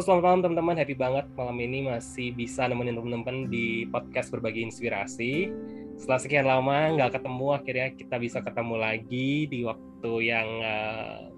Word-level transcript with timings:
Halo 0.00 0.16
selamat 0.16 0.24
malam 0.24 0.40
teman-teman, 0.40 0.76
happy 0.80 0.96
banget 0.96 1.26
malam 1.36 1.60
ini 1.60 1.84
masih 1.84 2.32
bisa 2.32 2.64
nemenin 2.64 2.96
teman-teman 2.96 3.52
di 3.52 3.84
podcast 3.84 4.32
berbagi 4.32 4.64
inspirasi. 4.64 5.52
Setelah 6.00 6.20
sekian 6.24 6.48
lama 6.48 6.96
nggak 6.96 7.20
ketemu, 7.20 7.46
akhirnya 7.52 7.88
kita 7.92 8.16
bisa 8.16 8.40
ketemu 8.40 8.80
lagi 8.80 9.44
di 9.44 9.60
waktu 9.60 10.12
yang 10.24 10.48
uh, 10.64 11.28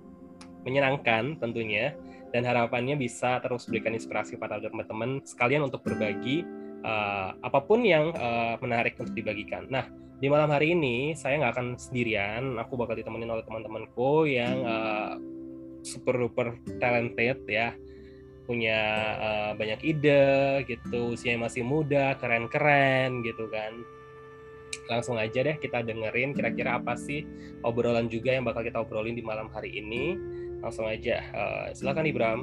menyenangkan 0.63 1.43
tentunya. 1.43 1.99
Dan 2.31 2.47
harapannya 2.47 2.95
bisa 2.95 3.43
terus 3.43 3.67
berikan 3.67 3.99
inspirasi 3.99 4.39
pada 4.39 4.63
teman-teman 4.63 5.19
sekalian 5.27 5.67
untuk 5.67 5.83
berbagi 5.83 6.47
uh, 6.87 7.35
apa 7.43 7.67
pun 7.67 7.83
yang 7.83 8.15
uh, 8.15 8.63
menarik 8.63 8.95
untuk 8.95 9.19
dibagikan. 9.19 9.67
Nah, 9.75 9.91
di 10.23 10.31
malam 10.31 10.55
hari 10.55 10.79
ini 10.79 11.19
saya 11.19 11.43
nggak 11.43 11.59
akan 11.59 11.69
sendirian, 11.83 12.63
aku 12.63 12.79
bakal 12.79 12.95
ditemenin 12.95 13.27
oleh 13.27 13.43
teman-temanku 13.43 14.31
yang 14.31 14.55
uh, 14.63 15.19
super 15.83 16.15
duper 16.15 16.63
talented 16.79 17.43
ya 17.51 17.75
punya 18.43 18.81
uh, 19.19 19.51
banyak 19.55 19.81
ide 19.87 20.67
gitu 20.67 21.15
usianya 21.15 21.47
masih 21.47 21.63
muda 21.63 22.19
keren-keren 22.19 23.23
gitu 23.23 23.47
kan. 23.49 23.87
Langsung 24.91 25.17
aja 25.17 25.47
deh 25.47 25.57
kita 25.63 25.87
dengerin 25.87 26.35
kira-kira 26.35 26.83
apa 26.83 26.99
sih 26.99 27.23
obrolan 27.63 28.11
juga 28.11 28.35
yang 28.35 28.45
bakal 28.45 28.67
kita 28.67 28.83
obrolin 28.83 29.15
di 29.15 29.25
malam 29.25 29.47
hari 29.55 29.79
ini. 29.79 30.19
Langsung 30.63 30.87
aja 30.91 31.23
uh, 31.35 31.67
silakan 31.75 32.07
Ibram. 32.09 32.41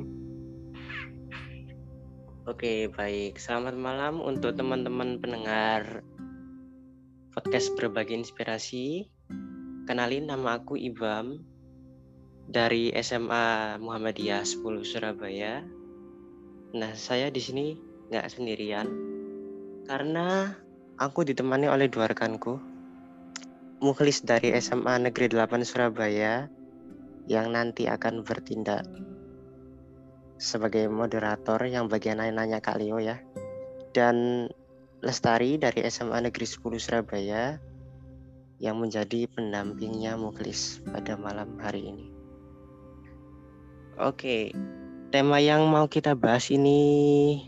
Oke 2.47 2.89
baik. 2.89 3.37
Selamat 3.37 3.75
malam 3.77 4.23
untuk 4.23 4.55
teman-teman 4.57 5.19
pendengar 5.21 6.01
podcast 7.35 7.75
berbagi 7.77 8.17
inspirasi. 8.17 9.05
Kenalin 9.85 10.29
nama 10.29 10.61
aku 10.61 10.77
Ibam 10.77 11.43
dari 12.49 12.89
SMA 12.97 13.77
Muhammadiyah 13.77 14.41
10 14.41 14.81
Surabaya 14.81 15.61
Nah, 16.69 16.93
saya 16.93 17.33
di 17.33 17.41
sini 17.41 17.73
nggak 18.09 18.29
sendirian 18.29 18.87
karena 19.89 20.53
aku 21.01 21.25
ditemani 21.25 21.65
oleh 21.65 21.89
dua 21.89 22.05
rekanku. 22.05 22.61
Mukhlis 23.79 24.27
dari 24.27 24.51
SMA 24.59 24.99
Negeri 25.07 25.31
8 25.31 25.63
Surabaya 25.63 26.51
yang 27.31 27.55
nanti 27.55 27.87
akan 27.87 28.27
bertindak 28.27 28.83
sebagai 30.35 30.91
moderator 30.91 31.63
yang 31.63 31.87
bagian 31.87 32.19
nanya 32.19 32.59
Kak 32.59 32.75
Leo 32.75 32.99
ya. 32.99 33.23
Dan 33.95 34.47
Lestari 34.99 35.55
dari 35.55 35.87
SMA 35.87 36.27
Negeri 36.27 36.43
10 36.43 36.75
Surabaya 36.75 37.55
yang 38.59 38.75
menjadi 38.83 39.31
pendampingnya 39.31 40.19
Mukhlis 40.19 40.83
pada 40.83 41.15
malam 41.15 41.55
hari 41.55 41.87
ini. 41.95 42.11
Oke, 43.95 44.51
tema 45.09 45.41
yang 45.41 45.65
mau 45.65 45.89
kita 45.89 46.13
bahas 46.13 46.53
ini 46.53 47.41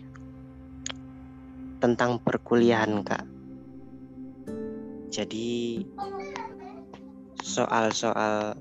tentang 1.78 2.18
perkuliahan, 2.18 3.06
Kak. 3.06 3.26
Jadi 5.14 5.86
soal-soal 7.46 8.58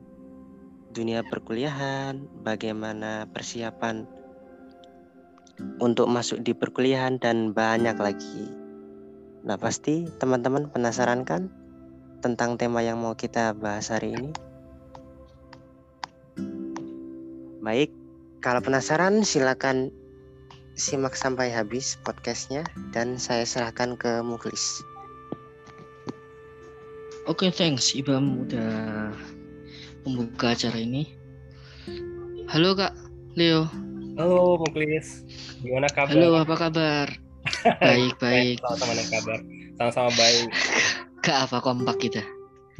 dunia 0.93 1.25
perkuliahan, 1.25 2.21
bagaimana 2.45 3.25
persiapan 3.33 4.05
untuk 5.81 6.13
masuk 6.13 6.45
di 6.45 6.53
perkuliahan 6.53 7.17
dan 7.17 7.57
banyak 7.57 7.97
lagi. 7.97 8.53
Nah, 9.49 9.57
pasti 9.57 10.05
teman-teman 10.21 10.69
penasaran 10.69 11.25
kan 11.25 11.49
tentang 12.21 12.61
tema 12.61 12.85
yang 12.85 13.01
mau 13.01 13.17
kita 13.17 13.57
bahas 13.57 13.89
hari 13.89 14.13
ini? 14.13 14.31
Baik, 17.65 18.00
kalau 18.41 18.65
penasaran 18.65 19.21
silakan 19.21 19.93
simak 20.73 21.13
sampai 21.13 21.53
habis 21.53 22.01
podcastnya 22.09 22.65
dan 22.97 23.21
saya 23.21 23.45
serahkan 23.45 24.01
ke 24.01 24.25
Muklis. 24.25 24.81
Oke, 27.29 27.47
okay, 27.47 27.51
thanks 27.53 27.93
Ibam 27.93 28.49
udah 28.49 29.13
membuka 30.09 30.57
acara 30.57 30.81
ini. 30.81 31.13
Halo 32.49 32.73
Kak 32.73 32.97
Leo. 33.37 33.69
Halo 34.17 34.57
Muklis. 34.57 35.29
Gimana 35.61 35.93
kabar? 35.93 36.17
Halo, 36.17 36.41
apa 36.41 36.55
kabar? 36.57 37.07
baik, 37.85 38.17
baik. 38.17 38.57
Sama-sama 38.65 39.05
kabar. 39.13 39.39
Sama-sama 39.77 40.11
baik. 40.17 40.49
Kak, 41.25 41.39
apa 41.45 41.61
kompak 41.61 42.01
kita? 42.01 42.25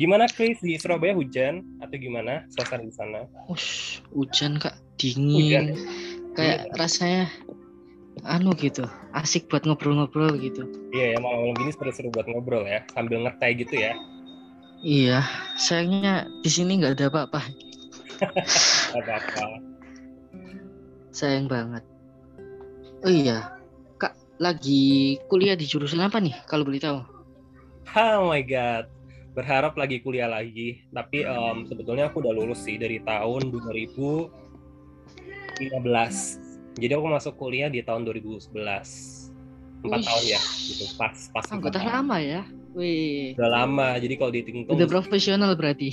Gimana 0.01 0.25
Chris 0.25 0.57
di 0.65 0.81
Surabaya 0.81 1.13
hujan 1.13 1.61
atau 1.85 2.01
gimana 2.01 2.49
suasana 2.49 2.89
di 2.89 2.95
sana? 2.97 3.29
Ush, 3.53 4.01
hujan 4.17 4.57
Kak 4.57 4.81
dingin 5.01 5.81
kayak 6.37 6.69
iya. 6.69 6.77
rasanya 6.77 7.25
anu 8.29 8.53
gitu 8.53 8.85
asik 9.17 9.49
buat 9.49 9.65
ngobrol-ngobrol 9.65 10.37
gitu. 10.37 10.69
Iya 10.93 11.17
ya 11.17 11.19
malam-malam 11.19 11.57
gini 11.57 11.73
seru-seru 11.73 12.13
buat 12.13 12.29
ngobrol 12.29 12.69
ya 12.69 12.85
sambil 12.93 13.25
ngetai 13.25 13.57
gitu 13.57 13.75
ya. 13.81 13.97
Iya 14.85 15.25
sayangnya 15.57 16.29
di 16.45 16.51
sini 16.53 16.85
nggak 16.85 17.01
ada 17.01 17.07
apa-apa. 17.09 17.41
Apa-apa. 19.01 19.65
Sayang 21.09 21.49
banget. 21.49 21.81
Oh 23.01 23.09
iya 23.09 23.57
kak 23.97 24.13
lagi 24.37 25.17
kuliah 25.33 25.57
di 25.57 25.65
jurusan 25.65 26.05
apa 26.05 26.21
nih 26.21 26.37
kalau 26.45 26.69
boleh 26.69 26.81
tahu? 26.85 27.01
Oh 27.97 28.29
my 28.29 28.45
god 28.45 28.93
berharap 29.33 29.79
lagi 29.79 30.03
kuliah 30.03 30.29
lagi. 30.29 30.85
Tapi 30.93 31.25
um, 31.25 31.65
sebetulnya 31.65 32.11
aku 32.11 32.21
udah 32.21 32.35
lulus 32.35 32.67
sih 32.67 32.77
dari 32.77 33.01
tahun 33.03 33.49
2000 33.49 34.50
2015. 35.61 36.81
Jadi 36.81 36.93
aku 36.97 37.07
masuk 37.13 37.35
kuliah 37.37 37.69
di 37.69 37.85
tahun 37.85 38.09
2011. 38.09 38.57
Empat 39.81 40.01
tahun 40.05 40.25
ya, 40.25 40.41
gitu. 40.41 40.85
Pas 40.97 41.17
pas. 41.33 41.45
Anggota 41.53 41.81
lama 41.81 42.17
ya. 42.21 42.45
Wih. 42.73 43.37
Udah 43.37 43.51
lama. 43.65 43.97
Jadi 44.01 44.15
kalau 44.17 44.31
dihitung 44.33 44.65
Udah 44.69 44.89
profesional 44.89 45.53
berarti. 45.57 45.93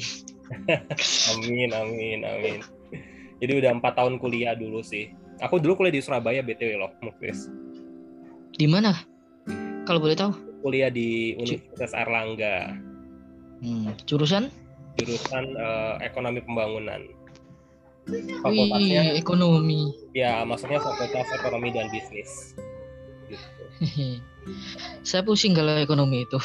amin, 1.35 1.69
amin, 1.75 2.19
amin. 2.23 2.59
Jadi 3.43 3.51
udah 3.63 3.71
empat 3.75 3.99
tahun 3.99 4.19
kuliah 4.19 4.55
dulu 4.55 4.79
sih. 4.79 5.11
Aku 5.43 5.59
dulu 5.59 5.83
kuliah 5.83 5.93
di 5.93 6.01
Surabaya 6.01 6.41
BTW 6.41 6.79
loh, 6.79 6.91
Muklis. 7.03 7.51
Di 8.57 8.65
mana? 8.65 8.95
Kalau 9.85 10.01
boleh 10.01 10.17
tahu? 10.17 10.33
Kuliah 10.65 10.89
di 10.89 11.37
Universitas 11.37 11.93
Erlangga. 11.93 12.73
Hmm, 13.61 13.93
jurusan? 14.09 14.49
Jurusan 14.97 15.45
uh, 15.55 16.01
Ekonomi 16.01 16.41
Pembangunan 16.41 17.16
fakultasnya? 18.41 19.01
Wih, 19.13 19.19
ekonomi. 19.19 19.81
Ya 20.15 20.41
maksudnya 20.47 20.79
fakultas 20.79 21.27
ekonomi 21.35 21.69
dan 21.75 21.91
bisnis. 21.91 22.55
Gitu. 23.27 24.21
saya 25.07 25.21
pusing 25.23 25.53
kalau 25.53 25.75
ekonomi 25.77 26.23
itu. 26.23 26.39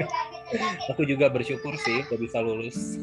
Aku 0.94 1.02
juga 1.02 1.26
bersyukur 1.26 1.74
sih 1.82 2.06
udah 2.06 2.18
bisa 2.22 2.38
lulus. 2.38 2.78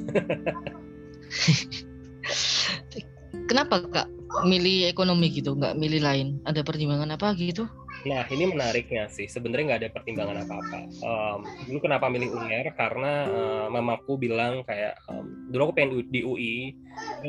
Kenapa 3.51 3.83
kak 3.91 4.07
milih 4.47 4.87
ekonomi 4.87 5.27
gitu 5.35 5.53
nggak 5.59 5.75
milih 5.75 5.99
lain? 5.99 6.27
Ada 6.47 6.63
pertimbangan 6.63 7.19
apa 7.19 7.35
gitu 7.35 7.67
Nah, 8.03 8.27
ini 8.27 8.43
menariknya 8.51 9.07
sih. 9.07 9.31
Sebenarnya 9.31 9.63
nggak 9.73 9.81
ada 9.87 9.91
pertimbangan 9.95 10.43
apa-apa. 10.43 10.79
Um, 10.99 11.39
dulu 11.67 11.87
kenapa 11.87 12.11
milih 12.11 12.35
UNER? 12.35 12.75
Karena 12.75 13.11
uh, 13.31 13.67
mamaku 13.71 14.19
bilang 14.19 14.67
kayak, 14.67 14.99
um, 15.07 15.47
dulu 15.47 15.71
aku 15.71 15.73
pengen 15.79 16.03
di 16.11 16.19
UI, 16.19 16.75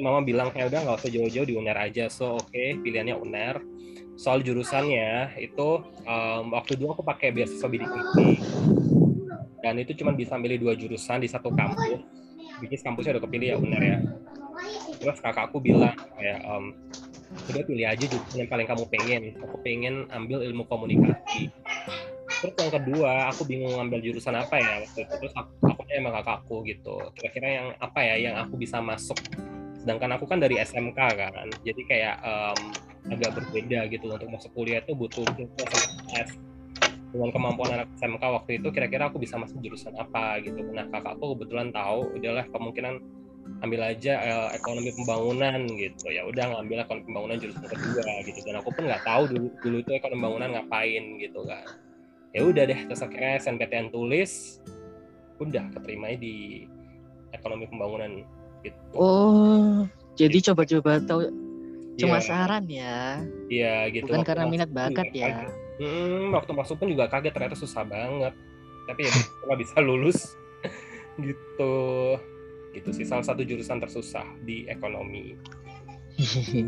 mama 0.03 0.27
bilang 0.27 0.51
kayak 0.51 0.75
udah 0.75 0.81
nggak 0.83 0.99
usah 0.99 1.11
jauh-jauh 1.15 1.47
di 1.47 1.55
UNER 1.55 1.79
aja. 1.79 2.11
So, 2.11 2.43
oke, 2.43 2.51
okay, 2.51 2.75
pilihannya 2.83 3.15
UNER. 3.15 3.63
Soal 4.19 4.43
jurusannya, 4.43 5.39
itu 5.39 5.69
um, 6.07 6.45
waktu 6.55 6.75
dulu 6.75 6.99
aku 6.99 7.05
pakai 7.07 7.31
beasiswa 7.31 7.71
bidik 7.71 7.91
misi. 7.91 8.43
Dan 9.63 9.79
itu 9.79 9.95
cuma 9.95 10.11
bisa 10.11 10.35
milih 10.35 10.59
dua 10.59 10.75
jurusan 10.75 11.23
di 11.23 11.31
satu 11.31 11.55
kampus. 11.55 12.03
Bikin 12.59 12.83
kampusnya 12.83 13.19
udah 13.19 13.25
kepilih 13.31 13.47
ya 13.55 13.57
UNER 13.63 13.83
ya. 13.83 13.99
Terus 14.99 15.23
kakakku 15.23 15.63
bilang 15.63 15.95
kayak, 16.19 16.43
um, 16.51 16.75
udah 17.51 17.63
pilih 17.67 17.87
aja 17.87 18.05
jurusan 18.05 18.47
yang 18.47 18.51
paling 18.51 18.67
kamu 18.69 18.85
pengen. 18.89 19.23
Aku 19.43 19.57
pengen 19.61 19.95
ambil 20.11 20.43
ilmu 20.47 20.65
komunikasi. 20.67 21.51
Terus 22.45 22.55
yang 22.61 22.73
kedua 22.73 23.33
aku 23.33 23.49
bingung 23.49 23.73
ngambil 23.79 24.01
jurusan 24.05 24.37
apa 24.37 24.61
ya 24.61 24.85
waktu 24.85 25.01
itu. 25.07 25.15
Terus 25.23 25.35
aku, 25.37 25.53
aku 25.65 25.83
emang 25.93 26.13
kakakku 26.21 26.57
gitu. 26.69 26.97
Kira-kira 27.17 27.49
yang 27.49 27.67
apa 27.81 28.01
ya 28.05 28.15
yang 28.21 28.35
aku 28.45 28.61
bisa 28.61 28.81
masuk? 28.85 29.17
Sedangkan 29.81 30.17
aku 30.17 30.25
kan 30.29 30.41
dari 30.41 30.61
SMK 30.61 30.99
kan. 31.17 31.49
Jadi 31.65 31.83
kayak 31.89 32.17
um, 32.25 32.61
agak 33.13 33.37
berbeda 33.37 33.89
gitu. 33.89 34.13
Untuk 34.13 34.29
masuk 34.29 34.51
kuliah 34.53 34.81
itu 34.81 34.93
butuh 34.97 35.25
tes 36.11 36.31
dengan 37.15 37.31
kemampuan 37.31 37.71
anak 37.79 37.89
SMK 37.95 38.23
waktu 38.27 38.59
itu 38.59 38.69
kira-kira 38.75 39.07
aku 39.07 39.23
bisa 39.23 39.39
masuk 39.39 39.63
jurusan 39.63 39.95
apa 39.95 40.43
gitu. 40.43 40.59
Nah 40.75 40.91
kakakku 40.91 41.39
kebetulan 41.39 41.71
tahu 41.71 42.11
udahlah 42.19 42.45
kemungkinan 42.51 42.99
ambil 43.61 43.81
aja 43.85 44.13
uh, 44.21 44.49
ekonomi 44.53 44.93
pembangunan 44.93 45.65
gitu 45.77 46.07
ya 46.13 46.25
udah 46.25 46.45
ngambil 46.53 46.85
ekonomi 46.85 47.05
pembangunan 47.09 47.37
jurusan 47.41 47.65
kedua 47.65 48.13
gitu 48.25 48.39
dan 48.45 48.61
aku 48.61 48.71
pun 48.73 48.85
nggak 48.89 49.05
tahu 49.05 49.23
dulu 49.31 49.47
dulu 49.61 49.77
itu 49.81 49.91
ekonomi 49.95 50.17
pembangunan 50.21 50.49
ngapain 50.59 51.05
gitu 51.21 51.41
kan 51.49 51.65
ya 52.35 52.41
udah 52.45 52.63
deh 52.67 52.81
terus 52.91 53.01
akhirnya 53.01 53.33
SNPTN 53.41 53.89
tulis 53.89 54.61
udah 55.39 55.65
keterima 55.75 56.13
di 56.17 56.65
ekonomi 57.33 57.65
pembangunan 57.69 58.11
gitu 58.61 58.81
oh 58.97 59.85
jadi 60.15 60.53
coba-coba 60.53 61.03
tahu 61.03 61.21
Cuma 61.95 62.19
Iya. 62.19 62.27
saran 62.27 62.65
ya, 62.67 63.23
Iya 63.47 63.87
gitu. 63.95 64.11
bukan 64.11 64.27
Waktu 64.27 64.31
karena 64.35 64.45
minat 64.51 64.71
bakat 64.75 65.15
ya. 65.15 65.31
kaget. 65.31 65.51
Mm, 65.79 66.35
waktu 66.35 66.51
masuk 66.51 66.77
pun 66.83 66.91
juga 66.91 67.07
kaget 67.07 67.31
ternyata 67.31 67.55
susah 67.55 67.87
banget. 67.87 68.35
Tapi 68.91 69.01
ya 69.07 69.13
nggak 69.47 69.59
bisa 69.63 69.77
lulus 69.79 70.35
gitu. 71.23 71.75
Gitu 72.75 72.91
sih 72.91 73.07
salah 73.07 73.23
satu 73.23 73.47
jurusan 73.47 73.79
tersusah 73.79 74.27
di 74.43 74.67
ekonomi. 74.67 75.35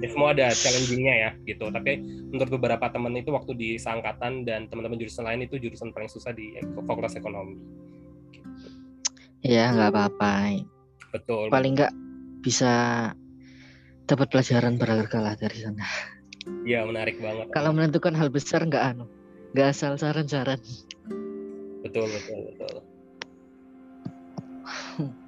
Ya, 0.02 0.10
semua 0.10 0.34
ada 0.34 0.50
challenging-nya 0.50 1.14
ya 1.14 1.30
gitu. 1.46 1.70
Tapi 1.70 2.02
menurut 2.02 2.50
beberapa 2.58 2.90
teman 2.90 3.14
itu 3.14 3.30
waktu 3.30 3.54
di 3.54 3.78
seangkatan 3.78 4.42
dan 4.42 4.66
teman-teman 4.66 4.98
jurusan 4.98 5.22
lain 5.22 5.46
itu 5.46 5.62
jurusan 5.62 5.94
paling 5.94 6.10
susah 6.10 6.34
di 6.34 6.58
fakultas 6.82 7.14
ekonomi. 7.14 7.54
ya 9.46 9.70
nggak 9.70 9.94
apa-apa. 9.94 10.66
Betul. 11.14 11.46
Paling 11.54 11.78
nggak 11.78 11.94
bisa 12.42 12.72
dapat 14.10 14.26
pelajaran 14.34 14.74
berharga 14.74 15.18
lah 15.22 15.34
dari 15.38 15.58
sana. 15.62 15.86
Iya 16.66 16.82
menarik 16.82 17.22
banget. 17.22 17.46
Kalau 17.54 17.70
menentukan 17.70 18.14
hal 18.18 18.30
besar 18.30 18.66
nggak 18.66 18.82
anu, 18.82 19.06
nggak 19.54 19.70
asal 19.70 19.94
saran-saran. 19.94 20.58
betul 21.86 22.10
betul 22.10 22.38
betul. 22.50 22.74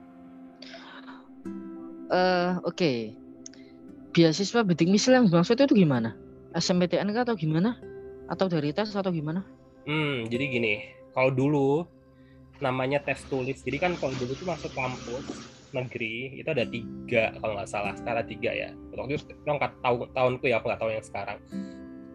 Eh 2.08 2.52
oke. 2.64 2.92
Beasiswa 4.16 4.64
bidik 4.64 4.88
misi 4.88 5.12
yang 5.12 5.28
maksudnya 5.28 5.68
itu 5.68 5.84
gimana? 5.84 6.16
SMPTN 6.56 7.12
kah 7.12 7.28
atau 7.28 7.36
gimana? 7.36 7.76
Atau 8.32 8.48
dari 8.48 8.72
tes 8.72 8.90
atau 8.96 9.12
gimana? 9.12 9.44
Hmm, 9.84 10.24
jadi 10.28 10.44
gini, 10.48 10.74
kalau 11.12 11.32
dulu 11.32 11.84
namanya 12.58 13.04
tes 13.04 13.20
tulis, 13.28 13.60
jadi 13.62 13.78
kan 13.78 13.92
kalau 14.00 14.16
dulu 14.16 14.32
tuh 14.34 14.48
masuk 14.48 14.72
kampus 14.72 15.24
negeri 15.76 16.40
itu 16.40 16.48
ada 16.48 16.64
tiga 16.64 17.36
kalau 17.40 17.52
nggak 17.60 17.68
salah, 17.68 17.92
sekarang 17.94 18.24
tiga 18.26 18.50
ya. 18.52 18.70
Waktu 18.96 19.20
itu 19.20 19.24
tahun 19.44 20.08
tahunku 20.16 20.44
ya, 20.48 20.58
aku 20.58 20.66
nggak 20.72 20.80
tahu 20.80 20.90
yang 20.90 21.04
sekarang. 21.04 21.38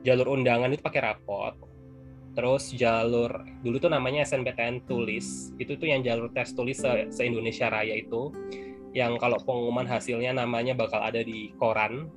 Jalur 0.04 0.28
undangan 0.34 0.74
itu 0.74 0.82
pakai 0.84 1.02
rapot. 1.02 1.54
Terus 2.34 2.74
jalur 2.74 3.30
dulu 3.62 3.78
tuh 3.78 3.94
namanya 3.94 4.26
SNPTN 4.26 4.90
tulis, 4.90 5.54
itu 5.62 5.78
tuh 5.78 5.86
yang 5.86 6.02
jalur 6.02 6.34
tes 6.34 6.50
tulis 6.58 6.82
se 6.82 7.22
Indonesia 7.22 7.70
Raya 7.70 7.94
itu, 7.94 8.34
yang 8.94 9.18
kalau 9.18 9.42
pengumuman 9.42 9.90
hasilnya 9.90 10.38
namanya 10.38 10.78
bakal 10.78 11.02
ada 11.02 11.20
di 11.20 11.50
koran. 11.58 12.08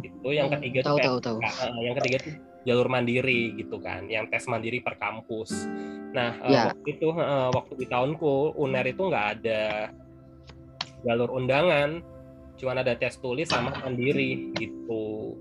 Itu 0.00 0.30
yang 0.30 0.48
Hmm, 0.48 0.62
ketiga 0.62 0.86
tahu 0.86 0.98
tuh 0.98 1.04
tahu 1.04 1.18
tahu. 1.20 1.38
Nah, 1.42 1.78
yang 1.82 1.94
ketiga 1.98 2.16
tuh 2.22 2.34
jalur 2.64 2.88
mandiri 2.88 3.52
gitu 3.58 3.76
kan, 3.82 4.08
yang 4.08 4.30
tes 4.30 4.46
mandiri 4.48 4.80
per 4.80 4.96
kampus. 4.96 5.66
Nah, 6.14 6.38
eh, 6.46 6.52
Ya. 6.54 6.62
waktu 6.70 6.88
itu 6.96 7.08
eh, 7.10 7.48
waktu 7.52 7.72
di 7.76 7.86
tahunku 7.90 8.54
UNER 8.56 8.86
itu 8.88 9.02
nggak 9.04 9.26
ada 9.40 9.62
jalur 11.04 11.28
undangan, 11.36 12.00
cuman 12.56 12.76
ada 12.80 12.94
tes 12.96 13.18
tulis 13.18 13.50
sama 13.50 13.74
mandiri 13.82 14.54
gitu. 14.56 15.34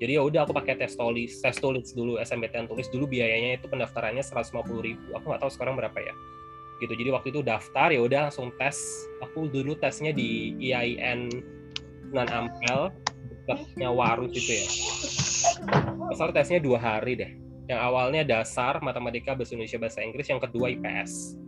Jadi 0.00 0.16
ya 0.16 0.24
udah 0.24 0.48
aku 0.48 0.56
pakai 0.56 0.80
tes 0.80 0.96
tulis, 0.96 1.44
tes 1.44 1.56
tulis 1.60 1.92
dulu 1.92 2.16
SMPTN 2.16 2.64
tulis 2.64 2.88
dulu 2.88 3.04
biayanya 3.04 3.60
itu 3.60 3.68
pendaftarannya 3.68 4.24
150.000 4.24 4.80
ribu. 4.80 5.12
Aku 5.12 5.28
nggak 5.28 5.44
tahu 5.44 5.52
sekarang 5.52 5.76
berapa 5.76 5.98
ya. 6.00 6.14
Gitu. 6.80 6.92
Jadi 6.96 7.10
waktu 7.12 7.28
itu 7.30 7.40
daftar 7.44 7.92
ya 7.92 8.00
udah 8.00 8.32
langsung 8.32 8.48
tes. 8.56 8.80
Aku 9.20 9.46
dulu 9.52 9.76
tesnya 9.76 10.16
di 10.16 10.56
IAIN 10.58 11.28
Sunan 12.08 12.28
Ampel 12.32 12.90
dekatnya 13.28 13.88
Warus 13.92 14.32
itu 14.32 14.52
ya. 14.56 14.66
Besar 16.08 16.32
tesnya 16.32 16.58
dua 16.58 16.80
hari 16.80 17.14
deh. 17.20 17.30
Yang 17.70 17.80
awalnya 17.86 18.22
dasar 18.26 18.82
matematika 18.82 19.36
bahasa 19.36 19.54
Indonesia 19.54 19.78
bahasa 19.78 20.02
Inggris, 20.02 20.26
yang 20.26 20.42
kedua 20.42 20.74
IPS. 20.74 21.38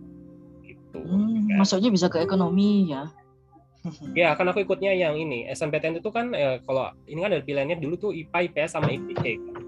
Gitu. 0.63 0.99
Hmm, 1.03 1.51
IPS. 1.51 1.59
masuknya 1.59 1.91
bisa 1.91 2.07
ke 2.07 2.23
ekonomi 2.23 2.93
ya. 2.93 3.11
Ya, 4.15 4.31
kan 4.39 4.47
aku 4.47 4.63
ikutnya 4.63 4.95
yang 4.95 5.19
ini. 5.19 5.51
SNPTN 5.51 5.99
itu 5.99 6.11
kan 6.15 6.31
eh, 6.31 6.63
kalau 6.63 6.95
ini 7.11 7.19
kan 7.19 7.35
ada 7.35 7.43
pilihannya 7.43 7.83
dulu 7.83 7.99
tuh 7.99 8.11
IPA, 8.15 8.55
IPS 8.55 8.71
sama 8.79 8.95
IPK. 8.95 9.25
kan. 9.43 9.63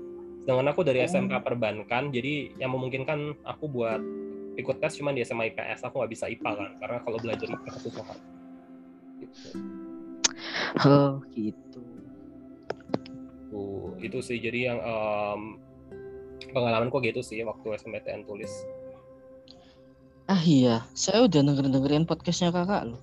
Sedangkan 0.46 0.69
aku 0.70 0.87
dari 0.87 1.02
Oh. 1.02 1.08
SMK 1.10 1.34
perbankan, 1.43 2.14
jadi 2.14 2.55
yang 2.62 2.70
memungkinkan 2.76 3.34
aku 3.43 3.67
buat 3.67 3.99
ikut 4.54 4.76
tes 4.78 4.94
cuma 4.98 5.14
di 5.14 5.22
SMA 5.26 5.54
IPS. 5.54 5.86
Aku 5.86 5.98
nggak 6.00 6.12
bisa 6.12 6.26
IPA 6.30 6.50
kan, 6.54 6.70
karena 6.78 6.98
kalau 7.02 7.18
belajar 7.18 7.48
IPA 7.50 7.70
susah 7.82 8.04
kan. 8.04 8.18
Gitu. 9.20 9.48
Oh 10.84 11.22
gitu. 11.32 11.80
Tuh, 13.50 13.94
itu 14.02 14.18
sih 14.18 14.38
jadi 14.42 14.74
yang 14.74 14.78
pengalaman 16.50 16.90
kok 16.90 17.02
gitu 17.02 17.22
sih 17.22 17.42
waktu 17.46 17.78
SMPTN 17.78 18.26
tulis. 18.26 18.50
Ah 20.24 20.40
iya, 20.40 20.88
saya 20.96 21.28
udah 21.28 21.40
denger 21.44 21.68
dengerin 21.68 22.08
podcastnya 22.08 22.48
kakak 22.48 22.94
loh. 22.94 23.02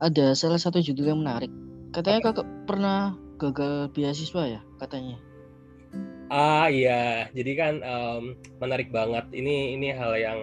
Ada 0.00 0.32
salah 0.32 0.56
satu 0.56 0.80
judul 0.80 1.12
yang 1.12 1.20
menarik. 1.20 1.52
Katanya 1.92 2.32
kakak 2.32 2.48
pernah 2.64 3.12
gagal 3.36 3.92
beasiswa 3.92 4.58
ya 4.58 4.60
katanya. 4.80 5.20
Ah 6.32 6.66
iya, 6.66 7.28
jadi 7.36 7.52
kan 7.54 7.74
em, 7.84 8.22
menarik 8.58 8.90
banget. 8.90 9.28
Ini 9.30 9.78
ini 9.78 9.92
hal 9.94 10.16
yang 10.18 10.38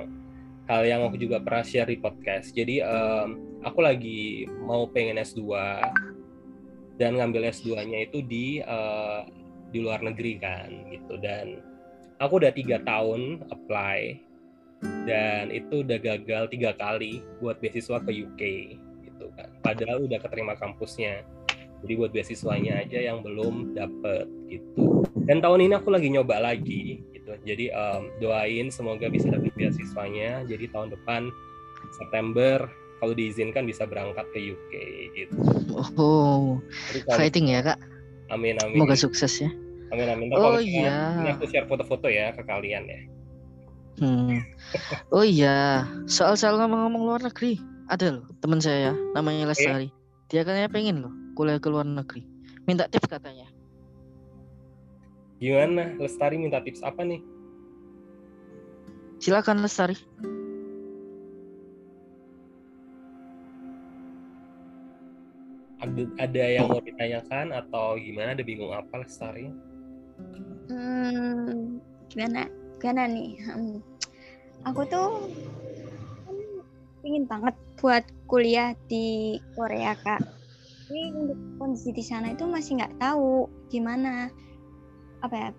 hal 0.69 0.81
yang 0.87 1.01
aku 1.03 1.19
juga 1.19 1.43
pernah 1.43 1.63
share 1.65 1.89
di 1.91 1.97
podcast. 1.99 2.55
Jadi 2.55 2.79
em, 2.79 3.59
aku 3.63 3.79
lagi 3.83 4.47
mau 4.63 4.87
pengen 4.87 5.19
S2 5.19 5.43
dan 6.99 7.17
ngambil 7.17 7.49
S2-nya 7.51 8.07
itu 8.07 8.21
di 8.23 8.61
eh, 8.61 9.19
di 9.73 9.81
luar 9.81 10.05
negeri 10.05 10.37
kan 10.37 10.69
gitu 10.93 11.17
dan 11.17 11.57
aku 12.21 12.37
udah 12.37 12.53
tiga 12.53 12.77
tahun 12.85 13.41
apply 13.49 14.21
dan 15.09 15.49
itu 15.49 15.81
udah 15.81 15.97
gagal 15.97 16.53
tiga 16.53 16.77
kali 16.77 17.25
buat 17.41 17.57
beasiswa 17.57 17.97
ke 18.03 18.11
UK 18.13 18.41
gitu 19.09 19.25
kan. 19.33 19.49
Padahal 19.65 20.05
udah 20.05 20.19
keterima 20.21 20.53
kampusnya. 20.59 21.25
Jadi 21.83 21.93
buat 21.99 22.15
beasiswanya 22.15 22.79
aja 22.79 23.11
yang 23.11 23.19
belum 23.19 23.75
dapet 23.75 24.23
gitu 24.47 25.03
dan 25.23 25.39
tahun 25.39 25.71
ini 25.71 25.73
aku 25.79 25.89
lagi 25.91 26.11
nyoba 26.11 26.35
lagi 26.43 26.99
gitu 27.23 27.31
jadi 27.41 27.65
em, 27.71 28.01
doain 28.19 28.67
semoga 28.67 29.07
bisa 29.07 29.31
dapat 29.31 29.49
beasiswanya 29.53 30.43
jadi 30.43 30.67
tahun 30.69 30.91
depan 30.91 31.31
September 31.93 32.67
kalau 32.99 33.11
diizinkan 33.11 33.63
bisa 33.63 33.83
berangkat 33.83 34.27
ke 34.31 34.39
UK 34.49 34.73
gitu 35.13 35.35
Oh, 35.95 36.59
kalau- 37.03 37.15
fighting 37.15 37.47
ya 37.47 37.63
kak. 37.63 37.79
amin 38.29 38.59
amin 38.59 38.75
Semoga 38.75 38.95
sukses 38.95 39.33
ya. 39.37 39.49
amin 39.89 40.07
amin 40.07 40.25
Ntar 40.27 40.37
Oh, 40.37 40.59
iya. 40.59 41.15
ini 41.17 41.29
aku 41.31 41.45
share 41.45 41.65
foto-foto 41.65 42.05
ya 42.05 42.31
ke 42.31 42.43
kalian 42.43 42.83
ya 42.85 43.01
Hmm. 43.93 44.41
Oh 45.07 45.21
iya, 45.21 45.85
soal 46.09 46.33
soal 46.33 46.57
ngomong-ngomong 46.57 47.05
luar 47.05 47.21
negeri, 47.21 47.61
ada 47.85 48.09
loh 48.11 48.25
teman 48.41 48.57
saya 48.57 48.89
ya, 48.89 48.93
namanya 49.13 49.45
Lestari. 49.45 49.93
Dia 50.27 50.41
katanya 50.41 50.65
pengen 50.65 50.97
loh 50.99 51.13
kuliah 51.37 51.61
ke 51.61 51.69
luar 51.69 51.85
negeri. 51.85 52.25
Minta 52.65 52.89
tips 52.89 53.05
katanya. 53.05 53.45
Gimana 55.43 55.99
Lestari 55.99 56.39
minta 56.39 56.63
tips 56.63 56.79
apa 56.87 57.03
nih 57.03 57.19
Silakan 59.19 59.63
Lestari. 59.63 59.95
ada, 65.83 66.01
ada 66.19 66.43
yang 66.47 66.71
mau 66.71 66.79
ditanyakan 66.79 67.51
atau 67.51 67.99
gimana 67.99 68.35
ada 68.35 68.43
bingung 68.45 68.71
apa 68.71 69.03
Lestari 69.03 69.51
Hmm, 70.63 71.83
gimana? 72.07 72.47
Gimana 72.79 73.03
nih? 73.11 73.35
Hmm, 73.43 73.83
Aku 74.63 74.87
tuh 74.87 75.27
ingin 77.03 77.27
banget 77.27 77.51
buat 77.83 78.07
kuliah 78.31 78.71
di 78.87 79.35
Korea, 79.59 79.91
Kak. 79.99 80.23
Tapi 80.87 81.01
untuk 81.19 81.35
kondisi 81.59 81.91
di 81.91 81.99
sana 81.99 82.31
itu 82.31 82.47
masih 82.47 82.79
nggak 82.79 82.95
tahu 82.95 83.51
gimana 83.67 84.31
apa 85.23 85.35
ya 85.39 85.49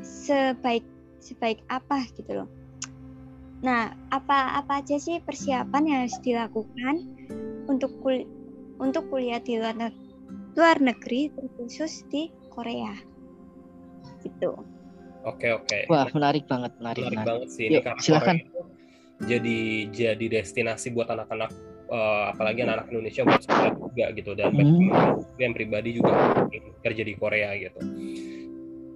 sebaik 0.00 0.86
sebaik 1.18 1.66
apa 1.66 2.06
gitu 2.14 2.30
loh. 2.44 2.48
Nah, 3.58 3.90
apa 4.14 4.54
apa 4.54 4.78
aja 4.78 4.94
sih 5.02 5.18
persiapan 5.18 5.82
yang 5.82 5.98
harus 6.06 6.18
dilakukan 6.22 6.94
untuk 7.66 7.90
kul 7.98 8.22
untuk 8.78 9.10
kuliah 9.10 9.42
di 9.42 9.58
luar 9.58 9.74
neg- 9.74 10.06
luar 10.54 10.78
negeri 10.78 11.34
terkhusus 11.34 12.06
di 12.06 12.30
Korea? 12.54 12.94
Gitu. 14.22 14.50
oke 15.26 15.48
oke 15.62 15.78
Wah 15.90 16.06
menarik 16.14 16.46
banget, 16.46 16.72
menarik, 16.78 17.02
menarik 17.02 17.18
menarik. 17.18 17.26
banget 17.26 17.48
sih 17.50 17.64
ini 17.66 17.78
Yuk, 17.78 17.84
karena 17.84 18.00
silakan. 18.02 18.36
Korea 18.38 18.46
itu 18.46 18.60
jadi 19.18 19.58
jadi 19.90 20.26
destinasi 20.38 20.94
buat 20.94 21.10
anak-anak 21.10 21.50
eh, 21.90 22.24
apalagi 22.30 22.62
anak-anak 22.62 22.86
Indonesia 22.94 23.22
buat 23.26 23.42
sekolah 23.42 23.72
juga 23.74 24.06
gitu 24.14 24.30
dan 24.38 24.50
Hmm. 24.54 25.18
yang 25.42 25.52
pribadi 25.54 25.98
juga 25.98 26.46
kerja 26.86 27.02
di 27.02 27.14
Korea 27.18 27.50
gitu. 27.58 27.82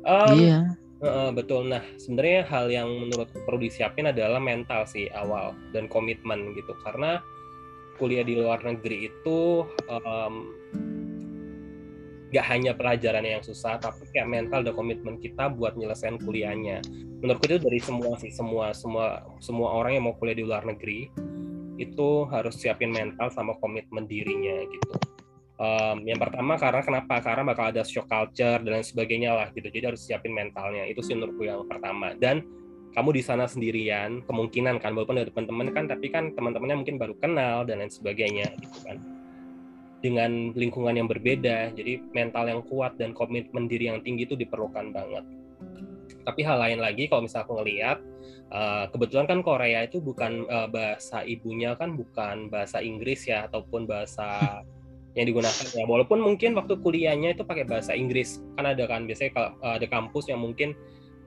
Em, 0.02 0.35
Iya. 0.35 0.61
eh, 1.02 1.30
betul. 1.35 1.71
Nah 1.71 1.82
sebenarnya 1.99 2.47
hal 2.47 2.66
yang 2.71 2.88
menurut 2.90 3.30
perlu 3.47 3.59
disiapin 3.62 4.11
adalah 4.11 4.38
mental 4.42 4.87
sih 4.87 5.06
awal 5.14 5.54
dan 5.71 5.87
komitmen 5.87 6.54
gitu 6.59 6.75
karena 6.82 7.23
kuliah 8.00 8.26
di 8.26 8.35
luar 8.35 8.59
negeri 8.66 9.06
itu 9.11 9.62
em, 9.87 10.35
gak 12.32 12.49
hanya 12.49 12.73
pelajaran 12.73 13.28
yang 13.28 13.44
susah 13.44 13.76
tapi 13.76 14.09
kayak 14.09 14.25
mental 14.25 14.64
dan 14.64 14.73
komitmen 14.73 15.21
kita 15.21 15.52
buat 15.52 15.76
nyelesain 15.76 16.16
kuliahnya 16.25 16.80
menurutku 17.21 17.44
itu 17.44 17.61
dari 17.61 17.76
semua 17.76 18.16
sih 18.16 18.32
semua 18.32 18.73
semua 18.73 19.21
semua 19.44 19.68
orang 19.76 20.00
yang 20.00 20.04
mau 20.09 20.16
kuliah 20.16 20.40
di 20.40 20.44
luar 20.49 20.64
negeri 20.64 21.12
itu 21.76 22.09
harus 22.32 22.56
siapin 22.56 22.88
mental 22.88 23.28
sama 23.28 23.52
komitmen 23.61 24.09
dirinya 24.09 24.64
gitu 24.64 25.12
Um, 25.61 26.09
yang 26.09 26.16
pertama 26.16 26.56
karena 26.56 26.80
kenapa? 26.80 27.21
Karena 27.21 27.42
bakal 27.44 27.64
ada 27.71 27.82
shock 27.85 28.09
culture 28.09 28.59
dan 28.61 28.71
lain 28.73 28.87
sebagainya 28.87 29.37
lah 29.37 29.49
gitu. 29.52 29.68
Jadi 29.68 29.85
harus 29.92 30.02
siapin 30.02 30.32
mentalnya. 30.32 30.88
Itu 30.88 31.04
sih 31.04 31.12
menurutku 31.12 31.44
yang 31.44 31.68
pertama. 31.68 32.16
Dan 32.16 32.42
kamu 32.92 33.09
di 33.16 33.23
sana 33.25 33.49
sendirian, 33.49 34.21
kemungkinan 34.28 34.80
kan 34.80 34.92
walaupun 34.92 35.16
ada 35.16 35.28
teman-teman 35.32 35.68
kan, 35.73 35.85
tapi 35.88 36.12
kan 36.12 36.32
teman-temannya 36.37 36.85
mungkin 36.85 36.97
baru 37.00 37.14
kenal 37.16 37.64
dan 37.64 37.80
lain 37.80 37.92
sebagainya 37.92 38.52
gitu 38.61 38.78
kan. 38.85 38.97
Dengan 40.02 40.50
lingkungan 40.52 40.99
yang 40.99 41.06
berbeda, 41.06 41.73
jadi 41.73 42.02
mental 42.11 42.50
yang 42.50 42.61
kuat 42.66 42.99
dan 42.99 43.14
komitmen 43.14 43.71
diri 43.71 43.88
yang 43.88 44.02
tinggi 44.02 44.26
itu 44.28 44.35
diperlukan 44.35 44.90
banget. 44.90 45.25
Tapi 46.23 46.40
hal 46.42 46.59
lain 46.59 46.78
lagi 46.82 47.06
kalau 47.06 47.25
misalnya 47.25 47.44
aku 47.49 47.54
ngelihat 47.62 47.99
uh, 48.52 48.85
kebetulan 48.92 49.26
kan 49.26 49.40
Korea 49.42 49.80
itu 49.87 49.99
bukan 49.99 50.47
uh, 50.47 50.68
bahasa 50.68 51.25
ibunya 51.26 51.75
kan 51.75 51.97
bukan 51.97 52.52
bahasa 52.52 52.78
Inggris 52.78 53.26
ya 53.26 53.49
ataupun 53.49 53.88
bahasa 53.88 54.61
yang 55.12 55.26
digunakan 55.28 55.66
ya. 55.73 55.85
Walaupun 55.85 56.19
mungkin 56.25 56.57
waktu 56.57 56.81
kuliahnya 56.81 57.37
itu 57.37 57.45
pakai 57.45 57.69
bahasa 57.69 57.92
Inggris 57.92 58.40
kan 58.57 58.64
ada 58.64 58.85
kan 58.88 59.04
biasanya 59.04 59.31
kalau 59.37 59.50
uh, 59.61 59.75
ada 59.76 59.87
kampus 59.88 60.33
yang 60.33 60.40
mungkin 60.40 60.73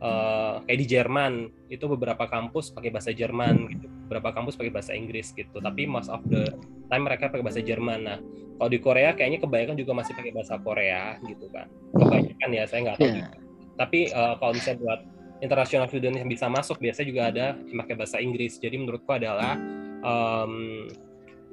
uh, 0.01 0.61
kayak 0.65 0.79
di 0.81 0.87
Jerman 0.89 1.33
itu 1.69 1.85
beberapa 1.85 2.25
kampus 2.25 2.73
pakai 2.73 2.89
bahasa 2.89 3.13
Jerman 3.13 3.69
gitu 3.69 3.85
beberapa 4.05 4.33
kampus 4.33 4.57
pakai 4.57 4.73
bahasa 4.73 4.93
Inggris 4.97 5.33
gitu. 5.37 5.61
Tapi 5.61 5.85
most 5.85 6.09
of 6.09 6.21
the 6.25 6.49
time 6.89 7.05
mereka 7.05 7.29
pakai 7.29 7.45
bahasa 7.45 7.61
Jerman. 7.61 7.99
Nah 8.05 8.17
kalau 8.57 8.69
di 8.71 8.79
Korea 8.81 9.13
kayaknya 9.13 9.43
kebanyakan 9.45 9.75
juga 9.77 9.91
masih 9.93 10.13
pakai 10.17 10.31
bahasa 10.33 10.57
Korea 10.57 11.21
gitu 11.21 11.45
kan. 11.53 11.69
Kebanyakan 11.93 12.49
ya 12.53 12.63
saya 12.65 12.79
nggak 12.89 12.97
tahu 12.97 13.09
yeah. 13.13 13.29
tapi 13.75 13.99
uh, 14.15 14.39
kalau 14.41 14.55
misalnya 14.55 14.79
buat 14.81 15.01
international 15.43 15.91
student 15.91 16.15
yang 16.15 16.29
bisa 16.31 16.47
masuk 16.47 16.79
biasanya 16.79 17.07
juga 17.11 17.23
ada 17.27 17.45
yang 17.69 17.77
pakai 17.83 17.95
bahasa 17.99 18.17
Inggris. 18.23 18.57
Jadi 18.57 18.75
menurutku 18.79 19.11
adalah 19.11 19.59
um, 20.01 20.87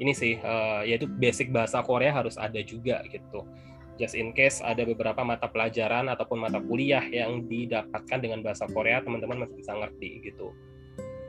ini 0.03 0.13
sih 0.13 0.35
uh, 0.43 0.83
yaitu 0.83 1.07
basic 1.07 1.55
bahasa 1.55 1.79
Korea 1.87 2.11
harus 2.11 2.35
ada 2.35 2.59
juga 2.67 3.07
gitu. 3.07 3.47
Just 4.01 4.19
in 4.19 4.35
case 4.35 4.59
ada 4.59 4.83
beberapa 4.83 5.23
mata 5.23 5.47
pelajaran 5.47 6.11
ataupun 6.11 6.43
mata 6.43 6.59
kuliah 6.59 7.05
yang 7.07 7.47
didapatkan 7.47 8.19
dengan 8.19 8.43
bahasa 8.43 8.67
Korea 8.67 8.99
teman-teman 8.99 9.47
masih 9.47 9.63
bisa 9.63 9.73
ngerti 9.79 10.27
gitu. 10.27 10.51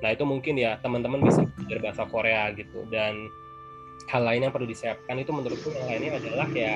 Nah 0.01 0.10
itu 0.10 0.25
mungkin 0.25 0.58
ya 0.58 0.82
teman-teman 0.82 1.22
bisa 1.22 1.46
belajar 1.46 1.80
bahasa 1.80 2.03
Korea 2.10 2.50
gitu. 2.58 2.89
Dan 2.89 3.30
hal 4.10 4.25
lain 4.25 4.50
yang 4.50 4.53
perlu 4.56 4.65
disiapkan 4.65 5.22
itu 5.22 5.30
menurutku 5.30 5.70
yang 5.70 5.86
lainnya 5.86 6.18
adalah 6.18 6.50
ya 6.50 6.75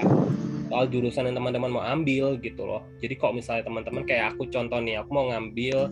soal 0.68 0.86
jurusan 0.92 1.32
yang 1.32 1.36
teman-teman 1.39 1.72
mau 1.72 1.84
ambil 1.84 2.38
gitu 2.39 2.68
loh. 2.68 2.84
Jadi 3.01 3.18
kok 3.18 3.34
misalnya 3.34 3.66
teman-teman 3.66 4.04
kayak 4.06 4.36
aku 4.36 4.46
contoh 4.54 4.77
nih 4.84 5.01
aku 5.01 5.10
mau 5.16 5.32
ngambil 5.34 5.89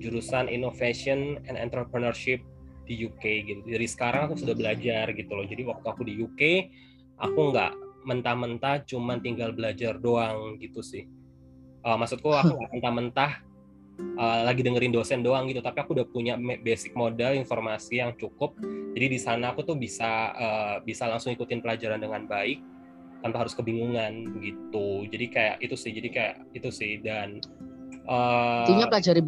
jurusan 0.00 0.46
innovation 0.46 1.42
and 1.50 1.58
entrepreneurship 1.58 2.40
di 2.86 3.04
UK 3.04 3.24
gitu. 3.44 3.60
Dari 3.66 3.86
sekarang 3.90 4.30
aku 4.30 4.38
sudah 4.38 4.54
belajar 4.54 5.10
gitu 5.12 5.32
loh. 5.34 5.44
Jadi 5.44 5.62
waktu 5.66 5.86
aku 5.86 6.02
di 6.06 6.14
UK, 6.22 6.42
aku 7.18 7.52
nggak 7.52 7.72
mentah-mentah 8.06 8.86
cuman 8.86 9.18
tinggal 9.18 9.50
belajar 9.50 9.98
doang 9.98 10.56
gitu 10.62 10.80
sih. 10.80 11.10
Uh, 11.82 11.98
maksudku 11.98 12.30
aku 12.30 12.54
nggak 12.54 12.72
mentah-mentah 12.78 13.32
uh, 14.18 14.40
lagi 14.46 14.62
dengerin 14.62 14.94
dosen 14.94 15.26
doang 15.26 15.50
gitu, 15.50 15.58
tapi 15.58 15.82
aku 15.82 15.98
udah 15.98 16.06
punya 16.06 16.38
basic 16.62 16.94
modal 16.94 17.34
informasi 17.34 17.98
yang 17.98 18.14
cukup. 18.14 18.54
Jadi 18.94 19.06
di 19.10 19.18
sana 19.18 19.52
aku 19.52 19.66
tuh 19.66 19.74
bisa 19.74 20.32
uh, 20.32 20.76
bisa 20.86 21.10
langsung 21.10 21.34
ikutin 21.34 21.58
pelajaran 21.58 21.98
dengan 21.98 22.24
baik 22.30 22.62
tanpa 23.26 23.42
harus 23.42 23.58
kebingungan 23.58 24.38
gitu. 24.38 25.02
Jadi 25.10 25.26
kayak 25.26 25.56
itu 25.58 25.74
sih, 25.74 25.90
jadi 25.90 26.08
kayak 26.14 26.34
itu 26.54 26.68
sih 26.70 27.02
dan 27.02 27.42
Uh, 28.06 28.62
Intinya 28.62 28.86
pelajari 28.86 29.18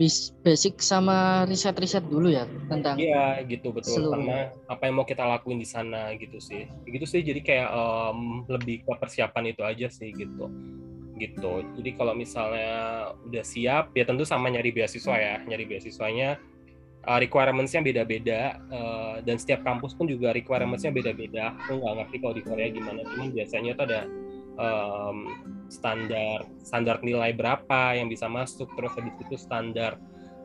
basic 0.46 0.78
sama 0.78 1.42
riset-riset 1.50 2.06
dulu 2.06 2.30
ya 2.30 2.46
tentang 2.70 2.94
Iya 2.94 3.42
gitu 3.50 3.74
betul 3.74 4.06
seluruh. 4.06 4.22
karena 4.22 4.38
apa 4.70 4.82
yang 4.86 4.94
mau 5.02 5.06
kita 5.06 5.26
lakuin 5.26 5.58
di 5.58 5.66
sana 5.66 6.14
gitu 6.14 6.38
sih. 6.38 6.70
Gitu 6.86 7.02
sih 7.02 7.26
jadi 7.26 7.42
kayak 7.42 7.68
um, 7.74 8.46
lebih 8.46 8.86
ke 8.86 8.92
persiapan 8.94 9.50
itu 9.50 9.66
aja 9.66 9.90
sih 9.90 10.14
gitu. 10.14 10.46
Gitu. 11.18 11.52
Jadi 11.74 11.90
kalau 11.98 12.14
misalnya 12.14 13.10
udah 13.26 13.42
siap 13.42 13.90
ya 13.98 14.06
tentu 14.06 14.22
sama 14.22 14.46
nyari 14.46 14.70
beasiswa 14.70 15.14
ya. 15.18 15.42
Nyari 15.42 15.66
beasiswanya 15.66 16.38
uh, 17.02 17.18
requirements-nya 17.18 17.82
beda-beda 17.82 18.62
uh, 18.70 19.16
dan 19.26 19.42
setiap 19.42 19.66
kampus 19.66 19.98
pun 19.98 20.06
juga 20.06 20.30
requirements-nya 20.30 20.94
beda-beda. 20.94 21.56
Aku 21.66 21.82
nggak 21.82 21.94
ngerti 22.04 22.16
kalau 22.22 22.34
di 22.38 22.42
Korea 22.46 22.68
gimana, 22.70 23.00
cuman 23.02 23.34
biasanya 23.34 23.74
tuh 23.74 23.84
ada 23.90 24.00
um, 24.58 25.16
standar 25.70 26.44
standar 26.60 27.00
nilai 27.00 27.32
berapa 27.32 27.96
yang 27.96 28.10
bisa 28.10 28.26
masuk 28.26 28.68
terus 28.74 28.92
habis 28.98 29.14
itu 29.22 29.36
standar 29.38 29.96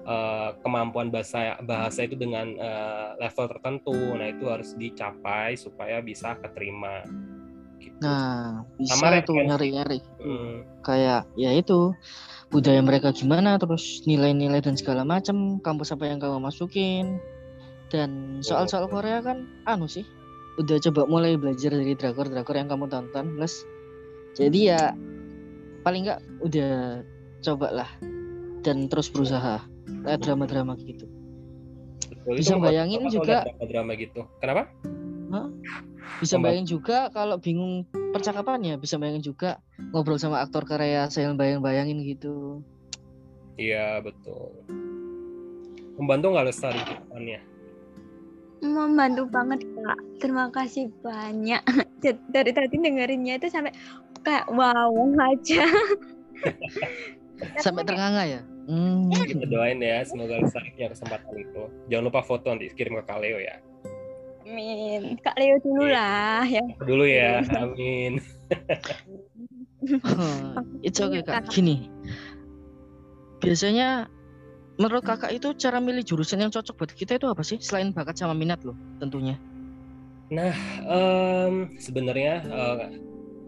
uh, 0.05 0.55
kemampuan 0.61 1.09
bahasa 1.09 1.57
bahasa 1.65 2.05
itu 2.05 2.15
dengan 2.15 2.55
uh, 2.61 3.17
level 3.19 3.45
tertentu. 3.49 3.95
Nah 4.15 4.27
itu 4.29 4.45
harus 4.47 4.77
dicapai 4.77 5.57
supaya 5.57 5.99
bisa 5.99 6.37
keterima. 6.39 7.03
Gitu. 7.83 7.99
nah 7.99 8.63
bisa 8.79 8.95
Sama 8.95 9.19
tuh 9.27 9.43
nyari-nyari. 9.43 9.99
Hmm. 10.23 10.63
kayak 10.87 11.27
ya 11.35 11.51
itu 11.51 11.91
budaya 12.47 12.79
mereka 12.79 13.11
gimana 13.11 13.59
terus 13.59 14.07
nilai-nilai 14.07 14.63
dan 14.63 14.79
segala 14.79 15.03
macam 15.03 15.59
kampus 15.59 15.91
apa 15.91 16.07
yang 16.07 16.21
kamu 16.21 16.39
masukin. 16.39 17.19
Dan 17.91 18.41
soal-soal 18.41 18.89
Korea 18.89 19.21
kan 19.21 19.45
anu 19.69 19.85
sih 19.85 20.07
udah 20.57 20.77
coba 20.89 21.09
mulai 21.09 21.33
belajar 21.33 21.73
dari 21.73 21.97
drakor-drakor 21.97 22.53
yang 22.53 22.69
kamu 22.69 22.85
tonton 22.85 23.37
plus 23.37 23.65
jadi 24.33 24.59
ya 24.73 24.81
paling 25.85 26.09
nggak 26.09 26.21
udah 26.41 27.03
coba 27.43 27.67
lah 27.69 27.89
dan 28.63 28.87
terus 28.87 29.11
berusaha. 29.11 29.61
Kayak 30.03 30.19
drama-drama 30.23 30.79
gitu. 30.79 31.07
Betul, 32.07 32.39
bisa 32.39 32.55
bayangin 32.55 33.07
juga 33.11 33.43
drama 33.67 33.93
gitu? 33.99 34.25
Kenapa? 34.39 34.71
Hah? 35.33 35.49
bisa 36.21 36.37
bayangin 36.39 36.67
juga 36.67 37.11
kalau 37.11 37.35
bingung 37.39 37.83
percakapannya. 38.15 38.79
Bisa 38.79 38.95
bayangin 38.95 39.23
juga 39.23 39.59
ngobrol 39.91 40.19
sama 40.19 40.39
aktor 40.39 40.63
Korea 40.63 41.11
saya 41.11 41.35
bayang-bayangin 41.35 41.99
gitu. 42.03 42.63
Iya 43.59 43.99
betul. 43.99 44.55
Membantu 45.99 46.25
nggak 46.33 46.47
lestari 46.47 46.79
depannya 46.83 47.43
membantu 48.63 49.27
banget 49.27 49.67
kak. 49.83 49.99
Terima 50.23 50.47
kasih 50.49 50.89
banyak. 51.03 51.61
Dari 52.33 52.51
tadi 52.55 52.75
dengerinnya 52.79 53.37
itu 53.37 53.51
sampai 53.51 53.75
kayak 54.23 54.47
wow 54.55 54.95
aja. 55.19 55.67
Sampai 57.59 57.83
ternganga 57.83 58.23
ya? 58.23 58.41
Hmm. 58.63 59.11
kita 59.11 59.43
doain 59.51 59.83
ya 59.83 60.07
semoga 60.07 60.39
Lestari 60.39 60.71
punya 60.71 60.95
kesempatan 60.95 61.35
itu. 61.35 61.67
Jangan 61.91 62.03
lupa 62.07 62.23
foto 62.23 62.47
nanti 62.47 62.71
kirim 62.71 62.95
ke 62.95 63.03
Kak 63.03 63.19
Leo 63.19 63.35
ya. 63.43 63.59
Amin. 64.47 65.19
Kak 65.19 65.35
Leo 65.35 65.59
dulu 65.59 65.91
yeah. 65.91 66.39
lah 66.39 66.47
ya. 66.47 66.63
Dulu 66.79 67.03
ya 67.03 67.43
amin. 67.59 68.23
Itu 70.87 71.11
oke 71.11 71.19
okay, 71.19 71.21
kak. 71.27 71.51
Gini. 71.51 71.91
Biasanya 73.43 74.07
menurut 74.79 75.03
kakak 75.03 75.35
itu 75.35 75.51
cara 75.59 75.83
milih 75.83 76.07
jurusan 76.07 76.39
yang 76.39 76.55
cocok 76.55 76.79
buat 76.79 76.91
kita 76.95 77.19
itu 77.19 77.27
apa 77.27 77.43
sih? 77.43 77.59
Selain 77.59 77.91
bakat 77.91 78.15
sama 78.15 78.31
minat 78.31 78.63
loh 78.63 78.79
tentunya 79.03 79.35
nah 80.33 80.55
um, 80.89 81.69
sebenarnya 81.77 82.41
uh, 82.49 82.89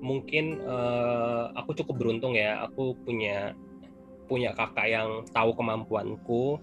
mungkin 0.05 0.61
uh, 0.61 1.49
aku 1.57 1.73
cukup 1.81 1.97
beruntung 1.97 2.37
ya 2.37 2.61
aku 2.61 2.93
punya 3.01 3.57
punya 4.25 4.51
kakak 4.53 4.87
yang 4.89 5.09
tahu 5.31 5.53
kemampuanku. 5.53 6.61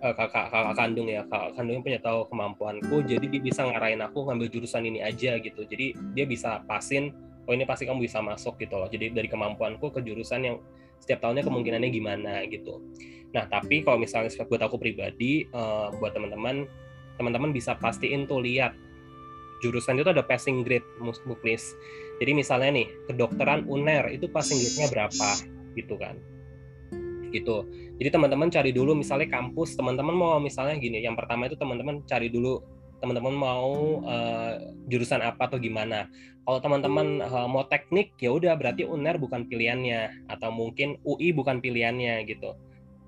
Uh, 0.00 0.16
kakak 0.16 0.48
kakak 0.48 0.74
kandung 0.80 1.12
ya 1.12 1.20
kakak 1.28 1.60
kandung 1.60 1.74
yang 1.80 1.84
punya 1.84 2.00
tahu 2.00 2.24
kemampuanku. 2.32 2.96
Jadi 3.04 3.26
dia 3.28 3.42
bisa 3.44 3.68
ngarahin 3.68 4.00
aku 4.00 4.24
ngambil 4.28 4.48
jurusan 4.48 4.88
ini 4.88 5.04
aja 5.04 5.36
gitu. 5.36 5.60
Jadi 5.68 5.92
dia 6.16 6.24
bisa 6.24 6.64
pasin 6.64 7.12
oh 7.44 7.52
ini 7.52 7.68
pasti 7.68 7.84
kamu 7.84 8.08
bisa 8.08 8.24
masuk 8.24 8.56
gitu 8.60 8.80
loh. 8.80 8.88
Jadi 8.88 9.12
dari 9.12 9.28
kemampuanku 9.28 9.92
ke 9.92 10.00
jurusan 10.00 10.40
yang 10.40 10.56
setiap 11.00 11.28
tahunnya 11.28 11.44
kemungkinannya 11.44 11.90
gimana 11.92 12.44
gitu. 12.48 12.80
Nah 13.36 13.44
tapi 13.48 13.84
kalau 13.84 14.00
misalnya 14.00 14.32
buat 14.48 14.62
aku 14.64 14.80
pribadi 14.80 15.44
uh, 15.52 15.92
buat 16.00 16.16
teman-teman 16.16 16.64
teman-teman 17.20 17.52
bisa 17.52 17.76
pastiin 17.76 18.24
tuh 18.24 18.40
lihat 18.40 18.72
jurusan 19.60 20.00
itu 20.00 20.08
ada 20.08 20.24
passing 20.24 20.64
grade 20.64 20.88
muklis. 21.28 21.76
Jadi 22.16 22.32
misalnya 22.32 22.80
nih 22.80 22.88
kedokteran 23.12 23.68
UNER 23.68 24.08
itu 24.08 24.24
passing 24.32 24.56
grade-nya 24.56 24.88
berapa 24.88 25.28
gitu 25.76 26.00
kan. 26.00 26.16
Gitu. 27.30 27.68
Jadi 28.00 28.08
teman-teman 28.08 28.48
cari 28.48 28.72
dulu 28.72 28.96
misalnya 28.96 29.28
kampus, 29.28 29.76
teman-teman 29.76 30.16
mau 30.16 30.40
misalnya 30.40 30.80
gini, 30.80 31.04
yang 31.04 31.14
pertama 31.14 31.46
itu 31.46 31.54
teman-teman 31.54 32.02
cari 32.08 32.32
dulu 32.32 32.64
teman-teman 33.00 33.32
mau 33.32 34.00
uh, 34.04 34.60
jurusan 34.88 35.24
apa 35.24 35.48
atau 35.48 35.56
gimana. 35.56 36.08
Kalau 36.44 36.58
teman-teman 36.60 37.24
uh, 37.24 37.48
mau 37.48 37.64
teknik 37.64 38.16
ya 38.20 38.32
udah 38.32 38.56
berarti 38.56 38.84
UNER 38.84 39.16
bukan 39.16 39.48
pilihannya 39.48 40.28
atau 40.28 40.52
mungkin 40.52 41.00
UI 41.04 41.32
bukan 41.32 41.60
pilihannya 41.64 42.24
gitu 42.28 42.56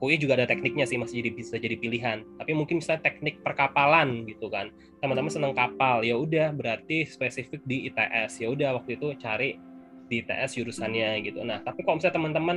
UI 0.03 0.19
juga 0.19 0.35
ada 0.35 0.51
tekniknya 0.51 0.83
sih 0.83 0.99
masih 0.99 1.23
jadi 1.23 1.31
bisa 1.31 1.55
jadi 1.63 1.79
pilihan. 1.79 2.27
Tapi 2.35 2.51
mungkin 2.59 2.83
misalnya 2.83 3.07
teknik 3.07 3.39
perkapalan 3.47 4.27
gitu 4.27 4.51
kan. 4.51 4.75
Teman-teman 4.99 5.31
seneng 5.31 5.55
kapal 5.55 6.03
ya 6.03 6.19
udah 6.19 6.51
berarti 6.51 7.07
spesifik 7.07 7.63
di 7.63 7.87
ITS 7.87 8.43
ya 8.43 8.51
udah 8.51 8.83
waktu 8.83 8.99
itu 8.99 9.15
cari 9.23 9.63
di 10.11 10.27
ITS 10.27 10.59
jurusannya 10.59 11.23
gitu. 11.23 11.47
Nah 11.47 11.63
tapi 11.63 11.87
kalau 11.87 12.03
misalnya 12.03 12.19
teman-teman 12.19 12.57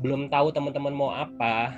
belum 0.00 0.32
tahu 0.32 0.56
teman-teman 0.56 0.92
mau 0.96 1.12
apa 1.12 1.76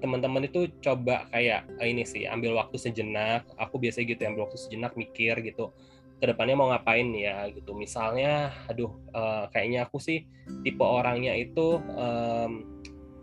teman-teman 0.00 0.44
itu 0.44 0.72
coba 0.80 1.28
kayak 1.32 1.68
ah, 1.76 1.84
ini 1.84 2.08
sih 2.08 2.24
ambil 2.24 2.56
waktu 2.56 2.80
sejenak. 2.80 3.44
Aku 3.60 3.76
biasa 3.76 4.08
gitu 4.08 4.24
ambil 4.24 4.48
waktu 4.48 4.56
sejenak 4.56 4.96
mikir 4.96 5.36
gitu 5.44 5.68
ke 6.16 6.32
depannya 6.32 6.56
mau 6.56 6.72
ngapain 6.72 7.12
ya? 7.12 7.44
Gitu. 7.52 7.76
Misalnya 7.76 8.56
aduh 8.72 8.88
uh, 9.12 9.52
kayaknya 9.52 9.84
aku 9.84 10.00
sih 10.00 10.24
tipe 10.64 10.80
orangnya 10.80 11.36
itu 11.36 11.76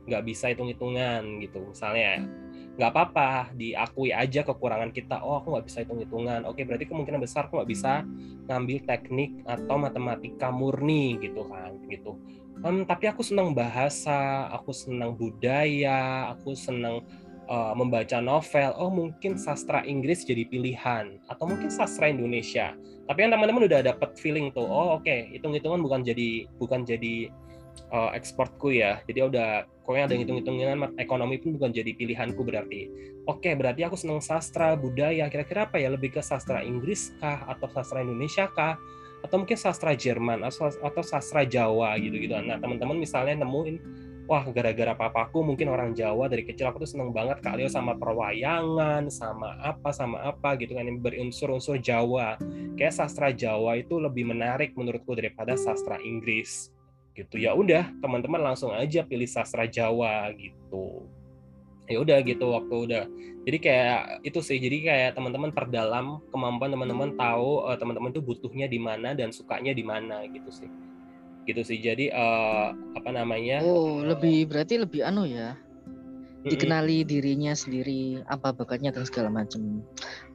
nggak 0.07 0.23
bisa 0.27 0.51
hitung-hitungan 0.51 1.39
gitu. 1.43 1.63
Misalnya 1.63 2.27
nggak 2.73 2.89
apa-apa 2.89 3.53
diakui 3.53 4.09
aja 4.09 4.41
kekurangan 4.41 4.89
kita. 4.89 5.21
Oh 5.21 5.37
aku 5.37 5.53
nggak 5.53 5.65
bisa 5.69 5.85
hitung-hitungan. 5.85 6.41
Oke 6.49 6.65
berarti 6.65 6.89
kemungkinan 6.89 7.21
besar 7.21 7.45
aku 7.45 7.61
nggak 7.61 7.69
bisa 7.69 8.01
ngambil 8.49 8.77
teknik 8.89 9.31
atau 9.45 9.75
matematika 9.77 10.49
murni 10.49 11.21
gitu 11.21 11.45
kan 11.45 11.77
gitu. 11.87 12.17
Um, 12.63 12.85
tapi 12.87 13.11
aku 13.11 13.21
senang 13.21 13.51
bahasa 13.53 14.47
aku 14.53 14.71
senang 14.71 15.13
budaya 15.19 16.31
aku 16.33 16.57
senang 16.57 17.05
uh, 17.45 17.73
membaca 17.77 18.17
novel. 18.17 18.73
Oh 18.73 18.89
mungkin 18.89 19.37
sastra 19.37 19.85
Inggris 19.85 20.25
jadi 20.25 20.47
pilihan 20.49 21.21
atau 21.29 21.45
mungkin 21.45 21.69
sastra 21.69 22.09
Indonesia. 22.09 22.73
Tapi 23.03 23.19
kan 23.19 23.35
teman-teman 23.35 23.69
udah 23.69 23.85
dapet 23.85 24.17
feeling 24.17 24.49
tuh 24.49 24.65
oh 24.65 24.97
oke 24.97 25.05
okay, 25.05 25.29
hitung-hitungan 25.29 25.77
bukan 25.83 26.01
jadi 26.01 26.49
bukan 26.57 26.87
jadi 26.89 27.29
uh, 27.93 28.11
eksporku 28.15 28.73
ya. 28.73 28.99
Jadi 29.05 29.19
udah 29.23 29.67
pokoknya 29.85 30.05
ada 30.11 30.15
hitung-hitungan 30.15 30.97
ekonomi 30.97 31.37
pun 31.39 31.55
bukan 31.55 31.71
jadi 31.71 31.91
pilihanku 31.93 32.41
berarti. 32.41 32.89
Oke, 33.23 33.55
berarti 33.55 33.87
aku 33.87 33.95
senang 33.95 34.19
sastra, 34.19 34.75
budaya. 34.75 35.29
Kira-kira 35.31 35.69
apa 35.69 35.79
ya? 35.79 35.93
Lebih 35.93 36.19
ke 36.19 36.21
sastra 36.25 36.59
Inggris 36.65 37.15
kah 37.21 37.47
atau 37.47 37.69
sastra 37.71 38.03
Indonesia 38.03 38.49
kah? 38.51 38.75
Atau 39.23 39.39
mungkin 39.39 39.55
sastra 39.55 39.95
Jerman 39.95 40.43
atau, 40.43 40.67
atau 40.67 41.03
sastra 41.05 41.47
Jawa 41.47 41.95
gitu-gitu. 41.95 42.35
Nah, 42.43 42.59
teman-teman 42.59 42.99
misalnya 42.99 43.47
nemuin 43.47 44.03
wah 44.23 44.43
gara-gara 44.51 44.95
papaku 44.95 45.43
mungkin 45.43 45.67
orang 45.71 45.91
Jawa 45.91 46.31
dari 46.31 46.47
kecil 46.47 46.71
aku 46.71 46.83
tuh 46.83 46.95
seneng 46.95 47.11
banget 47.11 47.43
kali 47.43 47.67
sama 47.67 47.99
perwayangan 47.99 49.11
sama 49.11 49.59
apa 49.59 49.91
sama 49.91 50.23
apa 50.23 50.55
gitu 50.59 50.79
kan 50.79 50.87
yang 50.87 51.03
berunsur-unsur 51.03 51.79
Jawa 51.83 52.39
kayak 52.79 52.95
sastra 52.95 53.35
Jawa 53.35 53.79
itu 53.79 53.99
lebih 53.99 54.23
menarik 54.23 54.71
menurutku 54.79 55.11
daripada 55.13 55.59
sastra 55.59 55.99
Inggris 55.99 56.71
gitu. 57.13 57.35
Ya 57.37 57.53
udah 57.53 57.89
teman-teman 58.01 58.41
langsung 58.41 58.73
aja 58.73 59.05
pilih 59.05 59.29
sastra 59.29 59.69
Jawa 59.69 60.33
gitu. 60.37 61.05
Ya 61.85 61.99
udah 61.99 62.17
gitu 62.25 62.53
waktu 62.53 62.75
udah. 62.89 63.03
Jadi 63.43 63.57
kayak 63.59 64.23
itu 64.23 64.39
sih 64.39 64.57
jadi 64.57 64.77
kayak 64.87 65.09
teman-teman 65.19 65.51
perdalam 65.51 66.23
kemampuan 66.31 66.71
teman-teman 66.71 67.09
tahu 67.19 67.67
uh, 67.67 67.75
teman-teman 67.75 68.15
tuh 68.15 68.23
butuhnya 68.23 68.71
di 68.71 68.79
mana 68.79 69.11
dan 69.11 69.35
sukanya 69.35 69.75
di 69.75 69.83
mana 69.83 70.23
gitu 70.31 70.49
sih. 70.49 70.69
Gitu 71.43 71.59
sih 71.61 71.77
jadi 71.83 72.07
uh, 72.15 72.71
apa 72.95 73.09
namanya? 73.11 73.59
Oh 73.61 73.99
lebih 73.99 74.47
berarti 74.47 74.79
lebih 74.79 75.03
anu 75.03 75.27
ya 75.27 75.59
dikenali 76.43 77.07
dirinya 77.07 77.55
sendiri 77.55 78.19
apa 78.27 78.51
bakatnya 78.51 78.91
dan 78.91 79.07
segala 79.07 79.31
macam 79.31 79.79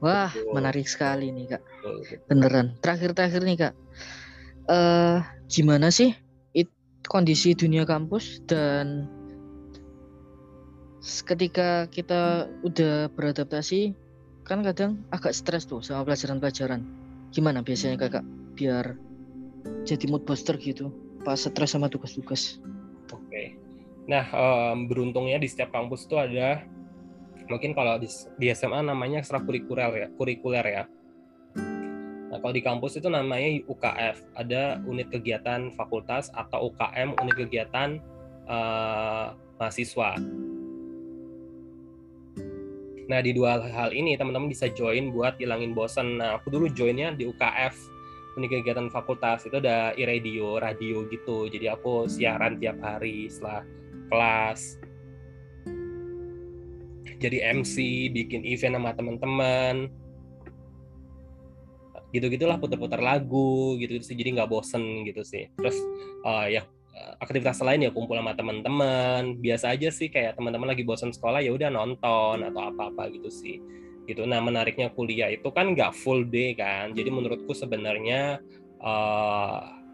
wah 0.00 0.32
Betul. 0.32 0.52
menarik 0.56 0.86
sekali 0.88 1.28
nih 1.28 1.56
kak. 1.56 1.62
Betul. 1.64 1.96
beneran. 2.28 2.66
Terakhir-terakhir 2.80 3.40
nih 3.44 3.56
kak. 3.60 3.74
Uh, 4.68 5.20
gimana 5.48 5.92
sih 5.92 6.16
kondisi 7.08 7.56
dunia 7.56 7.88
kampus 7.88 8.44
dan 8.44 9.08
ketika 11.00 11.88
kita 11.88 12.46
udah 12.60 13.08
beradaptasi 13.16 13.96
kan 14.44 14.60
kadang 14.60 15.04
agak 15.12 15.32
stres 15.32 15.64
tuh 15.64 15.80
sama 15.80 16.04
pelajaran-pelajaran. 16.04 16.84
Gimana 17.32 17.60
biasanya 17.60 18.00
kakak 18.00 18.24
biar 18.56 18.96
jadi 19.84 20.04
mood 20.08 20.24
booster 20.24 20.56
gitu 20.60 20.92
pas 21.24 21.40
stres 21.40 21.72
sama 21.72 21.88
tugas-tugas? 21.88 22.60
Oke. 23.12 23.56
Nah 24.08 24.24
um, 24.32 24.88
beruntungnya 24.88 25.40
di 25.40 25.48
setiap 25.48 25.72
kampus 25.72 26.08
tuh 26.08 26.20
ada 26.20 26.64
mungkin 27.48 27.72
kalau 27.72 27.96
di, 27.96 28.08
di 28.36 28.52
SMA 28.52 28.84
namanya 28.84 29.24
ekstrakurikuler 29.24 29.90
ya 29.96 30.08
kurikuler 30.16 30.64
ya 30.64 30.84
Nah, 32.38 32.46
kalau 32.46 32.54
di 32.54 32.62
kampus 32.62 32.94
itu 32.94 33.10
namanya 33.10 33.50
UKF, 33.66 34.22
ada 34.38 34.78
unit 34.86 35.10
kegiatan 35.10 35.74
fakultas 35.74 36.30
atau 36.30 36.70
UKM, 36.70 37.18
unit 37.18 37.34
kegiatan 37.34 37.98
uh, 38.46 39.34
mahasiswa. 39.58 40.14
Nah, 43.10 43.18
di 43.26 43.34
dua 43.34 43.58
hal 43.58 43.90
ini 43.90 44.14
teman-teman 44.14 44.46
bisa 44.46 44.70
join 44.70 45.10
buat 45.10 45.34
hilangin 45.42 45.74
bosan. 45.74 46.22
Nah, 46.22 46.38
aku 46.38 46.54
dulu 46.54 46.70
joinnya 46.70 47.10
di 47.10 47.26
UKF, 47.26 47.74
unit 48.38 48.54
kegiatan 48.54 48.86
fakultas. 48.86 49.42
Itu 49.42 49.58
ada 49.58 49.90
radio, 49.98 50.62
radio 50.62 51.10
gitu. 51.10 51.50
Jadi 51.50 51.66
aku 51.66 52.06
siaran 52.06 52.62
tiap 52.62 52.78
hari 52.78 53.26
setelah 53.26 53.66
kelas. 54.14 54.78
Jadi 57.18 57.42
MC, 57.42 57.74
bikin 58.14 58.46
event 58.46 58.78
sama 58.78 58.94
teman-teman 58.94 59.90
gitu-gitulah 62.08 62.56
putar-putar 62.56 63.00
lagu 63.00 63.76
gitu, 63.76 63.96
gitu 63.96 64.04
sih. 64.04 64.16
Jadi 64.16 64.40
nggak 64.40 64.48
bosen 64.48 65.04
gitu 65.04 65.20
sih. 65.24 65.48
Terus 65.56 65.76
uh, 66.24 66.48
ya 66.48 66.64
aktivitas 67.22 67.62
lain 67.62 67.86
ya 67.86 67.90
kumpul 67.94 68.18
sama 68.18 68.34
teman-teman. 68.34 69.38
Biasa 69.38 69.74
aja 69.74 69.88
sih 69.92 70.10
kayak 70.10 70.34
teman-teman 70.38 70.72
lagi 70.74 70.82
bosen 70.82 71.14
sekolah 71.14 71.44
ya 71.44 71.54
udah 71.54 71.70
nonton 71.70 72.42
atau 72.42 72.62
apa-apa 72.72 73.12
gitu 73.14 73.30
sih. 73.30 73.60
Gitu. 74.08 74.24
Nah 74.24 74.40
menariknya 74.40 74.88
kuliah 74.90 75.28
itu 75.28 75.46
kan 75.52 75.76
nggak 75.76 75.94
full 75.94 76.24
day 76.26 76.56
kan. 76.56 76.96
Jadi 76.96 77.12
menurutku 77.12 77.52
sebenarnya 77.52 78.40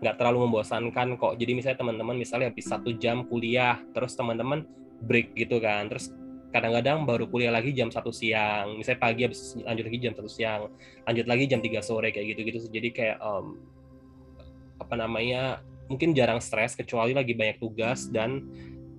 nggak 0.00 0.14
uh, 0.14 0.18
terlalu 0.18 0.48
membosankan 0.48 1.18
kok. 1.18 1.35
Jadi 1.37 1.53
misalnya 1.59 1.79
teman-teman 1.83 2.16
misalnya 2.16 2.55
habis 2.55 2.70
satu 2.70 2.94
jam 2.94 3.27
kuliah 3.27 3.83
terus 3.90 4.14
teman-teman 4.14 4.64
break 5.03 5.35
gitu 5.35 5.59
kan. 5.59 5.90
Terus 5.90 6.14
kadang-kadang 6.54 7.02
baru 7.02 7.26
kuliah 7.26 7.50
lagi 7.50 7.74
jam 7.74 7.90
satu 7.90 8.14
siang. 8.14 8.78
Misalnya 8.78 9.02
pagi 9.02 9.26
habis 9.26 9.58
lanjut 9.58 9.84
lagi 9.90 9.98
jam 9.98 10.14
satu 10.14 10.30
siang 10.30 10.70
lanjut 11.02 11.26
lagi 11.26 11.44
jam 11.50 11.58
3 11.58 11.82
sore 11.82 12.14
kayak 12.14 12.38
gitu-gitu 12.38 12.70
jadi 12.70 12.88
kayak 12.94 13.16
um, 13.18 13.58
apa 14.78 14.94
namanya 14.94 15.58
mungkin 15.90 16.14
jarang 16.14 16.38
stres 16.38 16.78
kecuali 16.78 17.10
lagi 17.10 17.34
banyak 17.34 17.58
tugas 17.58 18.06
dan 18.06 18.46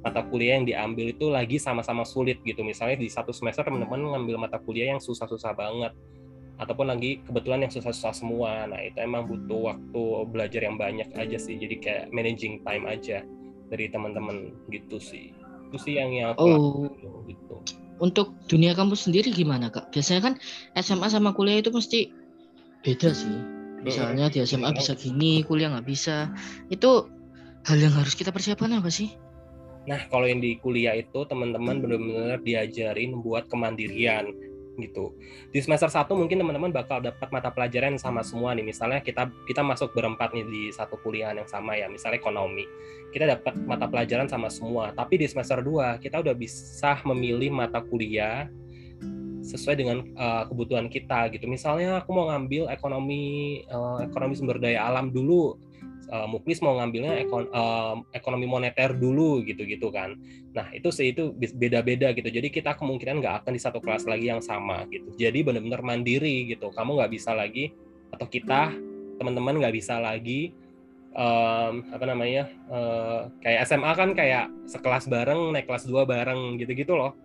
mata 0.03 0.21
kuliah 0.21 0.59
yang 0.59 0.67
diambil 0.67 1.15
itu 1.15 1.31
lagi 1.31 1.55
sama-sama 1.55 2.03
sulit 2.03 2.43
gitu. 2.43 2.59
Misalnya 2.61 2.99
di 2.99 3.07
satu 3.07 3.31
semester 3.31 3.63
teman-teman 3.63 4.19
ngambil 4.19 4.35
mata 4.35 4.59
kuliah 4.59 4.91
yang 4.91 4.99
susah-susah 4.99 5.55
banget 5.55 5.95
ataupun 6.59 6.91
lagi 6.91 7.23
kebetulan 7.23 7.65
yang 7.65 7.71
susah-susah 7.71 8.13
semua. 8.13 8.67
Nah 8.67 8.83
itu 8.83 8.99
emang 8.99 9.25
butuh 9.31 9.73
waktu 9.73 10.03
belajar 10.27 10.61
yang 10.67 10.75
banyak 10.75 11.07
aja 11.15 11.39
sih. 11.39 11.55
Jadi 11.55 11.75
kayak 11.79 12.03
managing 12.11 12.61
time 12.67 12.83
aja 12.85 13.23
dari 13.71 13.89
teman-teman 13.89 14.53
gitu 14.69 15.01
sih 15.01 15.44
itu 15.69 15.78
sih 15.82 15.93
yang 15.97 16.12
yang 16.13 16.28
aku 16.34 16.45
oh. 16.45 17.23
gitu. 17.25 17.56
Untuk 17.95 18.36
dunia 18.51 18.75
kampus 18.75 19.08
sendiri 19.08 19.32
gimana 19.32 19.71
kak? 19.71 19.89
Biasanya 19.95 20.21
kan 20.32 20.34
SMA 20.75 21.08
sama 21.08 21.32
kuliah 21.32 21.63
itu 21.63 21.71
mesti 21.71 22.12
beda 22.84 23.15
sih. 23.15 23.36
Misalnya 23.86 24.28
di 24.34 24.41
SMA 24.43 24.73
bisa 24.73 24.97
gini, 24.97 25.45
kuliah 25.45 25.71
nggak 25.71 25.88
bisa. 25.88 26.34
Itu 26.67 27.08
hal 27.63 27.78
yang 27.80 27.93
harus 27.95 28.17
kita 28.17 28.34
persiapkan 28.34 28.73
apa 28.73 28.89
sih? 28.89 29.13
Nah, 29.86 30.01
kalau 30.10 30.25
yang 30.25 30.41
di 30.41 30.58
kuliah 30.58 30.97
itu 30.97 31.23
teman-teman 31.30 31.78
benar-benar 31.78 32.41
diajarin 32.41 33.21
buat 33.21 33.45
kemandirian 33.54 34.34
gitu. 34.79 35.15
Di 35.51 35.59
semester 35.63 35.88
1 35.88 36.07
mungkin 36.15 36.39
teman-teman 36.41 36.71
bakal 36.71 36.99
dapat 37.03 37.27
mata 37.31 37.49
pelajaran 37.51 37.95
yang 37.95 38.03
sama 38.03 38.21
semua 38.21 38.51
nih. 38.53 38.65
Misalnya 38.65 38.99
kita 39.01 39.31
kita 39.47 39.61
masuk 39.63 39.95
berempat 39.95 40.35
nih 40.35 40.45
di 40.47 40.63
satu 40.71 40.99
kuliah 41.01 41.31
yang 41.31 41.47
sama 41.47 41.75
ya, 41.75 41.88
misalnya 41.88 42.19
ekonomi. 42.19 42.67
Kita 43.11 43.25
dapat 43.25 43.55
mata 43.63 43.88
pelajaran 43.88 44.27
sama 44.27 44.51
semua. 44.51 44.91
Tapi 44.91 45.19
di 45.19 45.27
semester 45.27 45.63
2 45.63 46.03
kita 46.03 46.19
udah 46.21 46.35
bisa 46.35 46.99
memilih 47.07 47.51
mata 47.51 47.79
kuliah 47.79 48.51
sesuai 49.45 49.77
dengan 49.77 50.01
uh, 50.17 50.49
kebutuhan 50.49 50.89
kita 50.89 51.29
gitu. 51.29 51.45
Misalnya 51.45 52.01
aku 52.01 52.09
mau 52.11 52.33
ngambil 52.33 52.73
ekonomi 52.73 53.61
uh, 53.69 54.01
ekonomi 54.01 54.33
sumber 54.33 54.57
daya 54.57 54.89
alam 54.89 55.13
dulu 55.13 55.55
uh, 56.11 56.27
Muklis 56.29 56.61
mau 56.61 56.77
ngambilnya 56.77 57.25
ekon, 57.25 57.49
uh, 57.49 58.01
ekonomi 58.11 58.45
moneter 58.45 58.93
dulu 58.93 59.41
gitu-gitu 59.45 59.89
kan. 59.89 60.17
Nah 60.53 60.69
itu 60.73 60.89
sih 60.89 61.13
itu 61.13 61.31
beda-beda 61.33 62.11
gitu. 62.13 62.27
Jadi 62.27 62.47
kita 62.51 62.77
kemungkinan 62.77 63.21
nggak 63.21 63.35
akan 63.45 63.51
di 63.53 63.61
satu 63.61 63.79
kelas 63.81 64.05
lagi 64.09 64.29
yang 64.29 64.41
sama 64.41 64.85
gitu. 64.89 65.13
Jadi 65.15 65.41
benar-benar 65.45 65.81
mandiri 65.81 66.49
gitu. 66.49 66.69
Kamu 66.73 66.97
nggak 67.01 67.11
bisa 67.13 67.33
lagi 67.33 67.73
atau 68.13 68.27
kita 68.29 68.73
teman-teman 69.15 69.59
nggak 69.63 69.75
bisa 69.75 69.97
lagi 69.97 70.51
um, 71.15 71.87
apa 71.89 72.05
namanya 72.05 72.51
uh, 72.67 73.31
kayak 73.39 73.65
SMA 73.65 73.91
kan 73.95 74.09
kayak 74.13 74.45
sekelas 74.67 75.07
bareng 75.07 75.55
naik 75.55 75.65
kelas 75.65 75.87
2 75.87 76.03
bareng 76.03 76.59
gitu-gitu 76.59 76.93
loh 76.93 77.15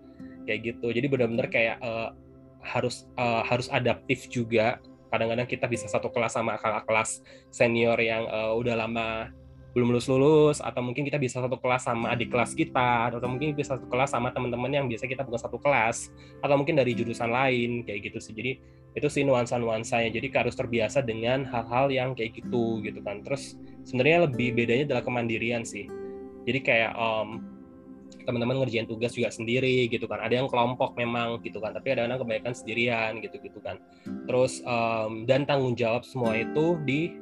kayak 0.46 0.74
gitu. 0.74 0.90
Jadi 0.90 1.06
benar-benar 1.10 1.46
kayak 1.50 1.76
uh, 1.82 2.14
harus 2.60 3.08
uh, 3.16 3.42
harus 3.44 3.72
adaptif 3.72 4.28
juga 4.28 4.78
kadang-kadang 5.10 5.46
kita 5.50 5.66
bisa 5.66 5.90
satu 5.90 6.08
kelas 6.08 6.38
sama 6.38 6.56
kakak 6.56 6.86
kelas 6.86 7.20
senior 7.50 7.98
yang 7.98 8.24
uh, 8.30 8.54
udah 8.54 8.78
lama 8.78 9.34
belum 9.70 9.94
lulus 9.94 10.10
lulus 10.10 10.58
atau 10.58 10.82
mungkin 10.82 11.06
kita 11.06 11.14
bisa 11.14 11.38
satu 11.38 11.54
kelas 11.62 11.86
sama 11.86 12.10
adik 12.10 12.34
kelas 12.34 12.58
kita 12.58 13.14
atau 13.14 13.28
mungkin 13.30 13.54
bisa 13.54 13.78
satu 13.78 13.86
kelas 13.86 14.10
sama 14.10 14.34
teman-teman 14.34 14.70
yang 14.70 14.86
biasa 14.90 15.06
kita 15.06 15.22
bukan 15.22 15.38
satu 15.38 15.62
kelas 15.62 16.10
atau 16.42 16.54
mungkin 16.58 16.74
dari 16.74 16.90
jurusan 16.90 17.30
lain 17.30 17.86
kayak 17.86 18.10
gitu 18.10 18.18
sih. 18.18 18.34
Jadi 18.34 18.52
itu 18.90 19.06
sih 19.06 19.22
nuansa 19.22 19.54
nuansanya 19.62 20.10
jadi 20.10 20.26
harus 20.42 20.58
terbiasa 20.58 21.06
dengan 21.06 21.46
hal-hal 21.46 21.86
yang 21.94 22.18
kayak 22.18 22.42
gitu 22.42 22.82
gitu 22.82 22.98
kan. 23.06 23.22
Terus 23.22 23.54
sebenarnya 23.86 24.26
lebih 24.26 24.58
bedanya 24.58 24.90
adalah 24.90 25.04
kemandirian 25.06 25.62
sih. 25.62 25.86
Jadi 26.50 26.58
kayak 26.66 26.92
um, 26.98 27.49
teman-teman 28.24 28.64
ngerjain 28.64 28.86
tugas 28.88 29.14
juga 29.14 29.32
sendiri 29.32 29.88
gitu 29.88 30.04
kan. 30.10 30.20
Ada 30.20 30.42
yang 30.42 30.48
kelompok 30.48 30.96
memang 30.96 31.40
gitu 31.44 31.58
kan 31.58 31.72
tapi 31.72 31.94
ada 31.94 32.06
yang 32.06 32.20
kebanyakan 32.20 32.54
sendirian 32.54 33.20
gitu 33.24 33.36
gitu 33.40 33.58
kan. 33.60 33.80
Terus 34.28 34.60
um, 34.64 35.24
dan 35.24 35.44
tanggung 35.48 35.76
jawab 35.76 36.04
semua 36.04 36.36
itu 36.36 36.78
di 36.84 37.14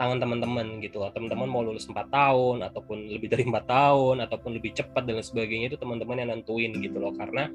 tangan 0.00 0.16
teman-teman 0.16 0.80
gitu 0.80 1.04
teman-teman 1.12 1.44
mau 1.44 1.60
lulus 1.60 1.84
empat 1.84 2.08
tahun 2.08 2.64
ataupun 2.72 3.12
lebih 3.12 3.28
dari 3.28 3.44
empat 3.44 3.68
tahun 3.68 4.24
ataupun 4.24 4.56
lebih 4.56 4.72
cepat 4.72 5.04
dan 5.04 5.20
sebagainya 5.20 5.76
itu 5.76 5.76
teman-teman 5.76 6.16
yang 6.24 6.32
nentuin 6.32 6.72
gitu 6.80 6.96
loh. 6.96 7.12
Karena 7.12 7.52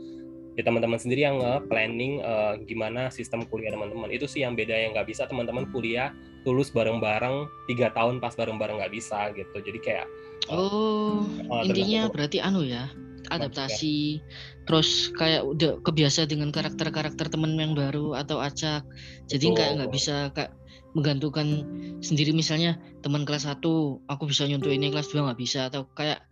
ya 0.56 0.64
teman-teman 0.64 0.96
sendiri 0.96 1.28
yang 1.28 1.40
nge-planning 1.44 2.24
uh, 2.24 2.56
gimana 2.64 3.12
sistem 3.12 3.44
kuliah 3.48 3.72
teman-teman. 3.76 4.08
Itu 4.12 4.26
sih 4.28 4.44
yang 4.48 4.56
beda 4.56 4.72
yang 4.72 4.96
nggak 4.96 5.08
bisa. 5.12 5.28
Teman-teman 5.28 5.68
kuliah 5.72 6.16
lulus 6.48 6.72
bareng-bareng 6.72 7.48
tiga 7.68 7.92
tahun 7.92 8.24
pas 8.24 8.34
bareng-bareng 8.36 8.80
nggak 8.80 8.94
bisa 8.96 9.36
gitu. 9.36 9.58
Jadi 9.60 9.80
kayak 9.84 10.08
oh 10.48 11.26
uh, 11.52 11.64
intinya 11.68 12.08
berarti 12.08 12.40
anu 12.40 12.64
ya 12.64 12.88
adaptasi 13.34 14.22
terus 14.70 15.10
kayak 15.18 15.42
udah 15.42 15.82
kebiasa 15.82 16.30
dengan 16.30 16.54
karakter-karakter 16.54 17.30
temen 17.30 17.58
yang 17.58 17.74
baru 17.74 18.16
atau 18.16 18.40
acak. 18.42 18.86
Jadi 19.28 19.54
kayak 19.54 19.72
nggak 19.82 19.92
bisa 19.94 20.30
kayak 20.34 20.54
menggantungkan 20.96 21.68
sendiri 22.00 22.32
misalnya 22.32 22.80
teman 23.04 23.28
kelas 23.28 23.44
1 23.44 23.60
aku 24.08 24.24
bisa 24.32 24.48
nyontoh 24.48 24.72
ini 24.72 24.90
kelas 24.90 25.12
2 25.12 25.28
nggak 25.28 25.40
bisa 25.40 25.68
atau 25.68 25.92
kayak 25.92 26.24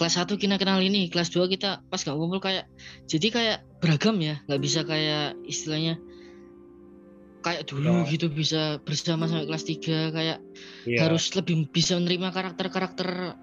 kelas 0.00 0.16
1 0.16 0.40
kita 0.40 0.56
kenal 0.56 0.80
ini 0.80 1.12
kelas 1.12 1.28
2 1.30 1.52
kita 1.52 1.84
pas 1.92 2.00
nggak 2.00 2.16
ngumpul 2.16 2.40
kayak 2.40 2.64
jadi 3.04 3.28
kayak 3.28 3.58
beragam 3.84 4.16
ya 4.24 4.40
nggak 4.48 4.62
bisa 4.64 4.80
kayak 4.88 5.36
istilahnya 5.44 6.00
kayak 7.44 7.68
dulu 7.68 8.02
ya. 8.02 8.10
gitu 8.10 8.26
bisa 8.32 8.80
bersama 8.82 9.28
sampai 9.28 9.46
kelas 9.46 9.64
3 9.68 10.16
kayak 10.16 10.38
ya. 10.88 10.98
harus 11.04 11.30
lebih 11.36 11.68
bisa 11.68 11.94
menerima 12.00 12.32
karakter-karakter 12.32 13.36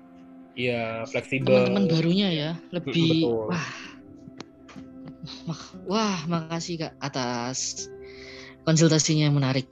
Iya, 0.54 1.10
fleksibel. 1.10 1.50
Teman-teman 1.50 1.90
barunya 1.90 2.30
ya, 2.30 2.52
lebih 2.70 3.26
Betul. 3.26 3.50
wah. 3.50 3.70
Wah, 5.90 6.20
makasih 6.30 6.86
Kak 6.86 6.94
atas 7.02 7.90
konsultasinya 8.68 9.26
yang 9.32 9.34
menarik. 9.34 9.66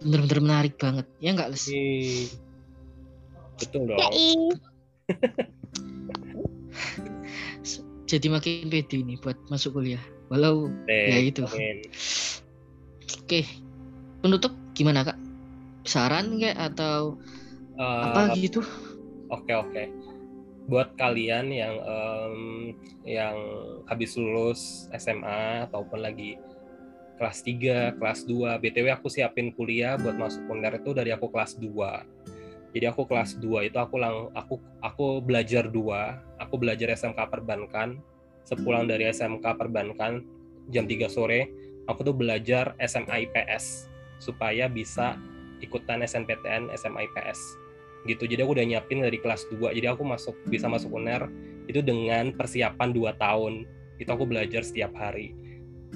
Bener-bener 0.00 0.40
menarik 0.40 0.74
banget. 0.80 1.06
Ya 1.20 1.36
enggak, 1.36 1.52
Les? 1.52 1.68
Betul 3.60 3.92
dong. 3.92 4.00
Jadi 8.10 8.26
makin 8.26 8.66
pede 8.66 9.06
ini 9.06 9.14
buat 9.20 9.38
masuk 9.46 9.78
kuliah. 9.78 10.02
Walau 10.34 10.66
ya 10.90 11.18
itu. 11.22 11.46
Oke. 13.22 13.46
Penutup 14.18 14.50
gimana, 14.74 15.06
Kak? 15.06 15.18
Saran 15.86 16.42
kayak 16.42 16.74
atau 16.74 17.20
uh, 17.78 18.10
apa 18.10 18.34
gitu? 18.34 18.66
Oke 19.30 19.54
oke. 19.54 19.86
Buat 20.66 20.98
kalian 20.98 21.54
yang 21.54 21.78
um, 21.86 22.36
yang 23.06 23.36
habis 23.86 24.18
lulus 24.18 24.90
SMA 24.90 25.70
ataupun 25.70 26.02
lagi 26.02 26.34
kelas 27.20 27.44
3, 27.44 28.00
kelas 28.00 28.24
2, 28.24 28.56
BTW 28.64 28.96
aku 28.96 29.12
siapin 29.12 29.52
kuliah 29.52 30.00
buat 30.00 30.16
masuk 30.16 30.40
UNER 30.48 30.80
itu 30.80 30.96
dari 30.96 31.12
aku 31.12 31.28
kelas 31.28 31.60
2. 31.60 31.68
Jadi 32.72 32.86
aku 32.88 33.04
kelas 33.04 33.36
2 33.36 33.68
itu 33.68 33.76
aku 33.76 34.00
lang 34.00 34.32
aku 34.32 34.56
aku 34.80 35.20
belajar 35.20 35.68
dua, 35.68 36.16
aku 36.40 36.56
belajar 36.56 36.96
SMK 36.96 37.20
Perbankan. 37.28 38.00
Sepulang 38.48 38.88
dari 38.88 39.04
SMK 39.12 39.44
Perbankan 39.44 40.24
jam 40.72 40.88
3 40.88 41.12
sore, 41.12 41.52
aku 41.84 42.00
tuh 42.08 42.16
belajar 42.16 42.72
SMA 42.80 43.28
IPS 43.28 43.92
supaya 44.16 44.64
bisa 44.72 45.20
ikutan 45.60 46.00
SNPTN 46.00 46.72
SMA 46.72 47.04
IPS 47.04 47.60
gitu. 48.08 48.24
Jadi 48.24 48.40
aku 48.48 48.56
udah 48.56 48.64
nyiapin 48.64 49.04
dari 49.04 49.20
kelas 49.20 49.44
2 49.52 49.76
jadi 49.76 49.92
aku 49.92 50.08
masuk 50.08 50.40
bisa 50.48 50.72
masuk 50.72 50.88
UNER 50.96 51.28
itu 51.68 51.84
dengan 51.84 52.32
persiapan 52.32 52.96
2 52.96 53.12
tahun. 53.20 53.68
Itu 54.00 54.08
aku 54.08 54.24
belajar 54.24 54.64
setiap 54.64 54.96
hari 54.96 55.36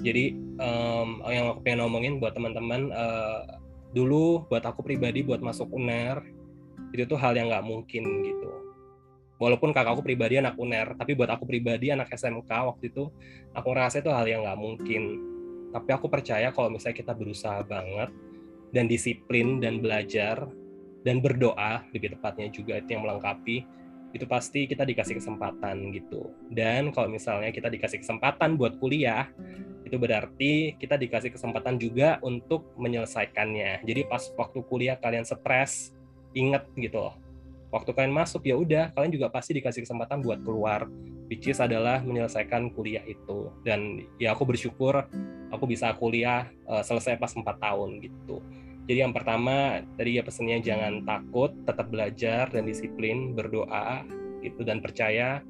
jadi 0.03 0.35
um, 0.59 1.23
yang 1.29 1.55
aku 1.55 1.59
pengen 1.63 1.79
ngomongin 1.87 2.13
buat 2.19 2.35
teman-teman 2.35 2.91
uh, 2.91 3.47
dulu 3.95 4.43
buat 4.51 4.63
aku 4.67 4.83
pribadi 4.83 5.23
buat 5.23 5.39
masuk 5.39 5.71
UNER 5.71 6.19
itu 6.91 7.07
tuh 7.07 7.19
hal 7.19 7.35
yang 7.35 7.47
nggak 7.47 7.63
mungkin 7.63 8.03
gitu. 8.23 8.51
Walaupun 9.35 9.75
kakakku 9.75 10.03
pribadi 10.03 10.39
anak 10.39 10.55
UNER 10.59 10.95
tapi 10.99 11.15
buat 11.15 11.31
aku 11.31 11.47
pribadi 11.47 11.91
anak 11.91 12.11
SMK 12.11 12.47
waktu 12.47 12.91
itu 12.91 13.07
aku 13.55 13.67
ngerasa 13.71 14.03
itu 14.03 14.11
hal 14.11 14.27
yang 14.27 14.43
nggak 14.43 14.59
mungkin. 14.59 15.03
Tapi 15.71 15.89
aku 15.91 16.07
percaya 16.07 16.51
kalau 16.51 16.71
misalnya 16.71 16.99
kita 16.99 17.13
berusaha 17.15 17.59
banget 17.63 18.11
dan 18.71 18.87
disiplin 18.87 19.59
dan 19.63 19.79
belajar 19.79 20.47
dan 21.07 21.19
berdoa 21.23 21.83
lebih 21.95 22.15
tepatnya 22.15 22.51
juga 22.51 22.79
itu 22.79 22.95
yang 22.95 23.03
melengkapi 23.03 23.63
itu 24.15 24.23
pasti 24.23 24.63
kita 24.63 24.87
dikasih 24.87 25.19
kesempatan 25.19 25.91
gitu. 25.91 26.31
Dan 26.47 26.95
kalau 26.95 27.11
misalnya 27.11 27.51
kita 27.51 27.67
dikasih 27.67 27.99
kesempatan 27.99 28.55
buat 28.55 28.79
kuliah 28.79 29.27
itu 29.85 29.95
berarti 30.01 30.73
kita 30.81 30.97
dikasih 30.97 31.29
kesempatan 31.29 31.77
juga 31.77 32.17
untuk 32.25 32.73
menyelesaikannya. 32.81 33.85
Jadi 33.85 34.01
pas 34.09 34.25
waktu 34.33 34.59
kuliah 34.65 34.97
kalian 34.97 35.21
stres 35.21 35.93
inget 36.33 36.65
gitu. 36.73 37.13
Waktu 37.69 37.93
kalian 37.93 38.15
masuk 38.17 38.49
ya 38.49 38.57
udah 38.57 38.89
kalian 38.97 39.13
juga 39.13 39.29
pasti 39.29 39.53
dikasih 39.61 39.85
kesempatan 39.85 40.25
buat 40.25 40.41
keluar 40.41 40.89
which 41.29 41.49
is 41.49 41.61
adalah 41.61 42.01
menyelesaikan 42.01 42.73
kuliah 42.73 43.05
itu. 43.05 43.53
Dan 43.61 44.09
ya 44.17 44.33
aku 44.33 44.49
bersyukur 44.49 45.05
aku 45.53 45.65
bisa 45.69 45.93
kuliah 45.93 46.49
uh, 46.65 46.81
selesai 46.81 47.21
pas 47.21 47.29
4 47.29 47.45
tahun 47.45 48.01
gitu. 48.01 48.41
Jadi 48.85 48.99
yang 49.01 49.13
pertama 49.13 49.81
tadi 49.97 50.17
ya 50.17 50.23
pesannya 50.25 50.61
jangan 50.61 51.05
takut, 51.05 51.53
tetap 51.65 51.89
belajar 51.89 52.49
dan 52.53 52.69
disiplin, 52.69 53.33
berdoa 53.33 54.05
gitu 54.45 54.61
dan 54.61 54.77
percaya 54.77 55.41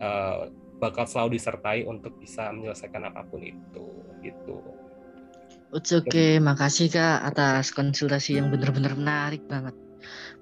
uh, 0.00 0.48
bakal 0.82 1.06
selalu 1.06 1.38
disertai 1.38 1.86
untuk 1.86 2.18
bisa 2.18 2.50
menyelesaikan 2.50 3.06
apa 3.06 3.22
pun 3.22 3.38
itu 3.38 3.86
gitu. 4.18 4.58
Oke, 5.72 6.04
okay. 6.04 6.32
makasih 6.42 6.90
Kak 6.90 7.22
atas 7.32 7.70
konsultasi 7.70 8.36
yang 8.36 8.50
benar-benar 8.50 8.98
menarik 8.98 9.46
banget. 9.46 9.72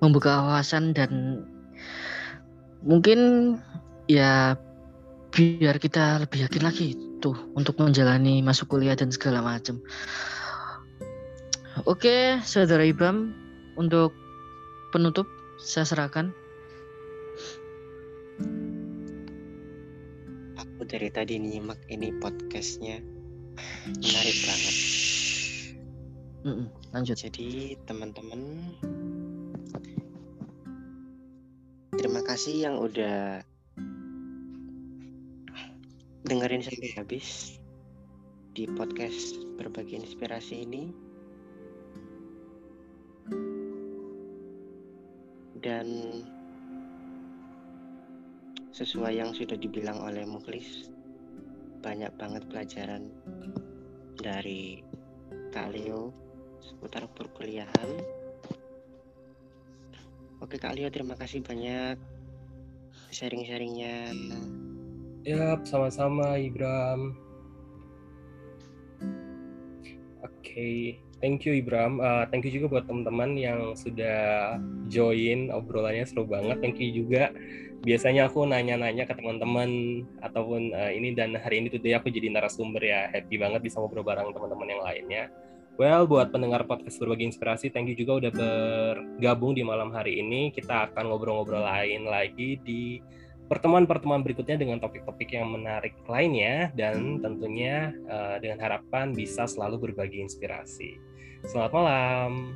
Membuka 0.00 0.40
wawasan 0.40 0.96
dan 0.96 1.44
mungkin 2.80 3.60
ya 4.08 4.56
biar 5.30 5.76
kita 5.76 6.24
lebih 6.24 6.48
yakin 6.48 6.62
lagi 6.64 6.88
tuh 7.20 7.36
untuk 7.54 7.78
menjalani 7.78 8.40
masuk 8.40 8.72
kuliah 8.72 8.96
dan 8.96 9.12
segala 9.12 9.44
macam. 9.44 9.78
Oke, 11.86 12.40
saudara 12.42 12.82
Ibam, 12.82 13.30
untuk 13.78 14.10
penutup 14.90 15.28
saya 15.62 15.86
serahkan. 15.86 16.34
Aku 20.80 20.88
dari 20.88 21.12
tadi 21.12 21.36
nyimak 21.36 21.76
ini 21.92 22.08
podcastnya 22.24 23.04
menarik 24.00 24.36
banget. 24.48 24.76
Mm 26.40 26.52
-mm, 26.56 26.66
lanjut. 26.96 27.20
Jadi 27.20 27.76
teman-teman, 27.84 28.40
terima 32.00 32.24
kasih 32.24 32.64
yang 32.64 32.80
udah 32.80 33.44
dengerin 36.24 36.64
sampai 36.64 36.96
habis 36.96 37.60
di 38.56 38.64
podcast 38.64 39.36
berbagi 39.60 40.00
inspirasi 40.00 40.64
ini. 40.64 41.10
dan 45.60 45.84
sesuai 48.70 49.18
yang 49.18 49.30
sudah 49.34 49.58
dibilang 49.58 49.98
oleh 50.02 50.22
Muklis 50.26 50.90
banyak 51.80 52.12
banget 52.20 52.44
pelajaran 52.46 53.08
dari 54.20 54.84
Kak 55.50 55.72
Leo 55.72 56.12
seputar 56.60 57.08
perkuliahan. 57.16 57.90
Oke 60.44 60.60
Kak 60.60 60.76
Leo 60.76 60.92
terima 60.92 61.16
kasih 61.16 61.40
banyak 61.40 61.96
sharing-sharingnya. 63.10 64.12
Ya 65.24 65.56
sama-sama 65.64 66.36
Ibram 66.40 67.29
okay. 70.50 70.98
Thank 71.20 71.44
you 71.44 71.52
Ibram. 71.60 72.00
Uh, 72.00 72.24
thank 72.32 72.48
you 72.48 72.52
juga 72.52 72.80
buat 72.80 72.84
teman-teman 72.88 73.36
yang 73.36 73.76
sudah 73.76 74.56
join 74.88 75.52
obrolannya 75.52 76.08
seru 76.08 76.24
banget. 76.24 76.64
Thank 76.64 76.80
you 76.80 77.04
juga. 77.04 77.28
Biasanya 77.84 78.28
aku 78.28 78.48
nanya-nanya 78.48 79.04
ke 79.04 79.12
teman-teman 79.12 80.02
ataupun 80.24 80.72
uh, 80.72 80.92
ini 80.92 81.12
dan 81.12 81.36
hari 81.36 81.60
ini 81.60 81.68
today 81.68 81.96
aku 81.96 82.08
jadi 82.08 82.32
narasumber 82.32 82.80
ya. 82.80 83.12
Happy 83.12 83.36
banget 83.36 83.60
bisa 83.60 83.80
ngobrol 83.80 84.04
bareng 84.04 84.32
teman-teman 84.32 84.68
yang 84.68 84.82
lainnya. 84.84 85.24
Well, 85.76 86.04
buat 86.04 86.28
pendengar 86.28 86.68
podcast 86.68 87.00
berbagi 87.00 87.32
inspirasi, 87.32 87.72
thank 87.72 87.88
you 87.88 87.96
juga 87.96 88.20
udah 88.20 88.32
bergabung 88.36 89.56
di 89.56 89.64
malam 89.64 89.92
hari 89.96 90.20
ini. 90.20 90.52
Kita 90.52 90.92
akan 90.92 91.08
ngobrol-ngobrol 91.08 91.64
lain 91.64 92.04
lagi 92.04 92.60
di 92.60 93.00
pertemuan-pertemuan 93.50 94.22
berikutnya 94.22 94.54
dengan 94.54 94.78
topik-topik 94.78 95.34
yang 95.34 95.50
menarik 95.50 95.98
lainnya 96.06 96.70
dan 96.78 97.18
tentunya 97.18 97.90
uh, 98.06 98.38
dengan 98.38 98.62
harapan 98.62 99.10
bisa 99.10 99.50
selalu 99.50 99.90
berbagi 99.90 100.22
inspirasi. 100.22 101.02
Selamat 101.50 101.72
malam. 101.74 102.54